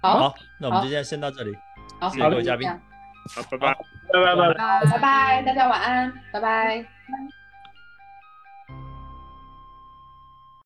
[0.00, 1.56] 好，那我们今天先到这里。
[2.00, 2.68] 好，谢谢各位嘉宾。
[2.68, 3.74] 好，拜拜，
[4.12, 4.54] 拜拜拜
[4.92, 7.37] 拜拜，大家晚安，拜拜。